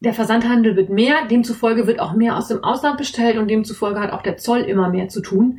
Der 0.00 0.14
Versandhandel 0.14 0.76
wird 0.76 0.88
mehr, 0.88 1.26
demzufolge 1.26 1.86
wird 1.86 2.00
auch 2.00 2.14
mehr 2.14 2.38
aus 2.38 2.48
dem 2.48 2.64
Ausland 2.64 2.96
bestellt 2.96 3.36
und 3.36 3.48
demzufolge 3.48 4.00
hat 4.00 4.12
auch 4.12 4.22
der 4.22 4.38
Zoll 4.38 4.60
immer 4.60 4.88
mehr 4.88 5.08
zu 5.08 5.20
tun. 5.20 5.58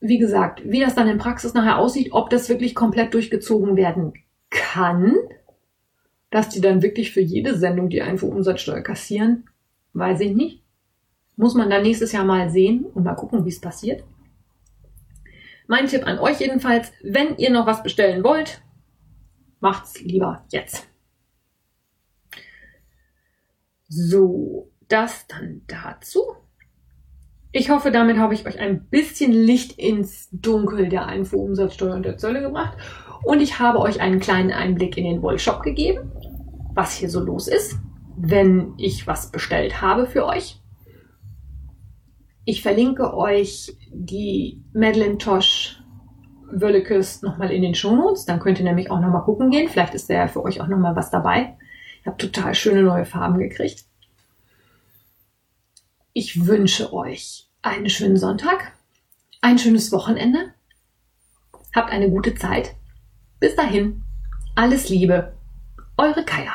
Wie 0.00 0.18
gesagt, 0.18 0.62
wie 0.64 0.80
das 0.80 0.96
dann 0.96 1.08
in 1.08 1.18
Praxis 1.18 1.54
nachher 1.54 1.78
aussieht, 1.78 2.08
ob 2.10 2.30
das 2.30 2.48
wirklich 2.48 2.74
komplett 2.74 3.14
durchgezogen 3.14 3.76
werden 3.76 4.12
kann, 4.50 5.14
dass 6.30 6.48
die 6.48 6.60
dann 6.60 6.82
wirklich 6.82 7.12
für 7.12 7.20
jede 7.20 7.56
Sendung 7.56 7.90
die 7.90 8.02
Einfuhrumsatzsteuer 8.02 8.80
kassieren, 8.80 9.48
weiß 9.92 10.18
ich 10.20 10.34
nicht. 10.34 10.63
Muss 11.36 11.54
man 11.54 11.70
dann 11.70 11.82
nächstes 11.82 12.12
Jahr 12.12 12.24
mal 12.24 12.50
sehen 12.50 12.84
und 12.84 13.04
mal 13.04 13.14
gucken, 13.14 13.44
wie 13.44 13.50
es 13.50 13.60
passiert. 13.60 14.04
Mein 15.66 15.86
Tipp 15.86 16.06
an 16.06 16.18
euch 16.18 16.40
jedenfalls, 16.40 16.92
wenn 17.02 17.36
ihr 17.36 17.50
noch 17.50 17.66
was 17.66 17.82
bestellen 17.82 18.22
wollt, 18.22 18.62
macht's 19.60 20.00
lieber 20.00 20.44
jetzt. 20.50 20.86
So, 23.88 24.70
das 24.88 25.26
dann 25.26 25.62
dazu. 25.66 26.36
Ich 27.52 27.70
hoffe, 27.70 27.90
damit 27.90 28.18
habe 28.18 28.34
ich 28.34 28.46
euch 28.46 28.58
ein 28.58 28.86
bisschen 28.86 29.32
Licht 29.32 29.78
ins 29.78 30.28
Dunkel 30.32 30.88
der 30.88 31.06
Einfuhrumsatzsteuer 31.06 31.94
und 31.94 32.04
der 32.04 32.18
Zölle 32.18 32.42
gebracht. 32.42 32.76
Und 33.22 33.40
ich 33.40 33.58
habe 33.58 33.78
euch 33.78 34.00
einen 34.00 34.20
kleinen 34.20 34.50
Einblick 34.50 34.96
in 34.96 35.04
den 35.04 35.22
Wollshop 35.22 35.62
gegeben 35.62 36.12
was 36.74 36.94
hier 36.94 37.08
so 37.08 37.20
los 37.20 37.48
ist, 37.48 37.78
wenn 38.16 38.74
ich 38.76 39.06
was 39.06 39.30
bestellt 39.30 39.80
habe 39.80 40.06
für 40.06 40.26
euch. 40.26 40.60
Ich 42.44 42.62
verlinke 42.62 43.14
euch 43.14 43.76
die 43.90 44.62
Madeleine 44.72 45.18
Tosh 45.18 45.80
Wöllekes 46.50 47.22
nochmal 47.22 47.50
in 47.50 47.62
den 47.62 47.74
Shownotes. 47.74 48.26
Dann 48.26 48.40
könnt 48.40 48.58
ihr 48.58 48.64
nämlich 48.64 48.90
auch 48.90 49.00
nochmal 49.00 49.24
gucken 49.24 49.50
gehen. 49.50 49.68
Vielleicht 49.68 49.94
ist 49.94 50.10
da 50.10 50.14
ja 50.14 50.28
für 50.28 50.42
euch 50.44 50.60
auch 50.60 50.68
nochmal 50.68 50.94
was 50.94 51.10
dabei. 51.10 51.56
Ich 52.00 52.06
habe 52.06 52.18
total 52.18 52.54
schöne 52.54 52.82
neue 52.82 53.06
Farben 53.06 53.38
gekriegt. 53.38 53.84
Ich 56.12 56.46
wünsche 56.46 56.92
euch 56.92 57.48
einen 57.62 57.88
schönen 57.88 58.16
Sonntag, 58.16 58.72
ein 59.40 59.58
schönes 59.58 59.90
Wochenende. 59.90 60.52
Habt 61.74 61.90
eine 61.90 62.10
gute 62.10 62.34
Zeit. 62.34 62.74
Bis 63.40 63.56
dahin, 63.56 64.02
alles 64.54 64.90
Liebe, 64.90 65.32
eure 65.96 66.24
Kaya. 66.24 66.52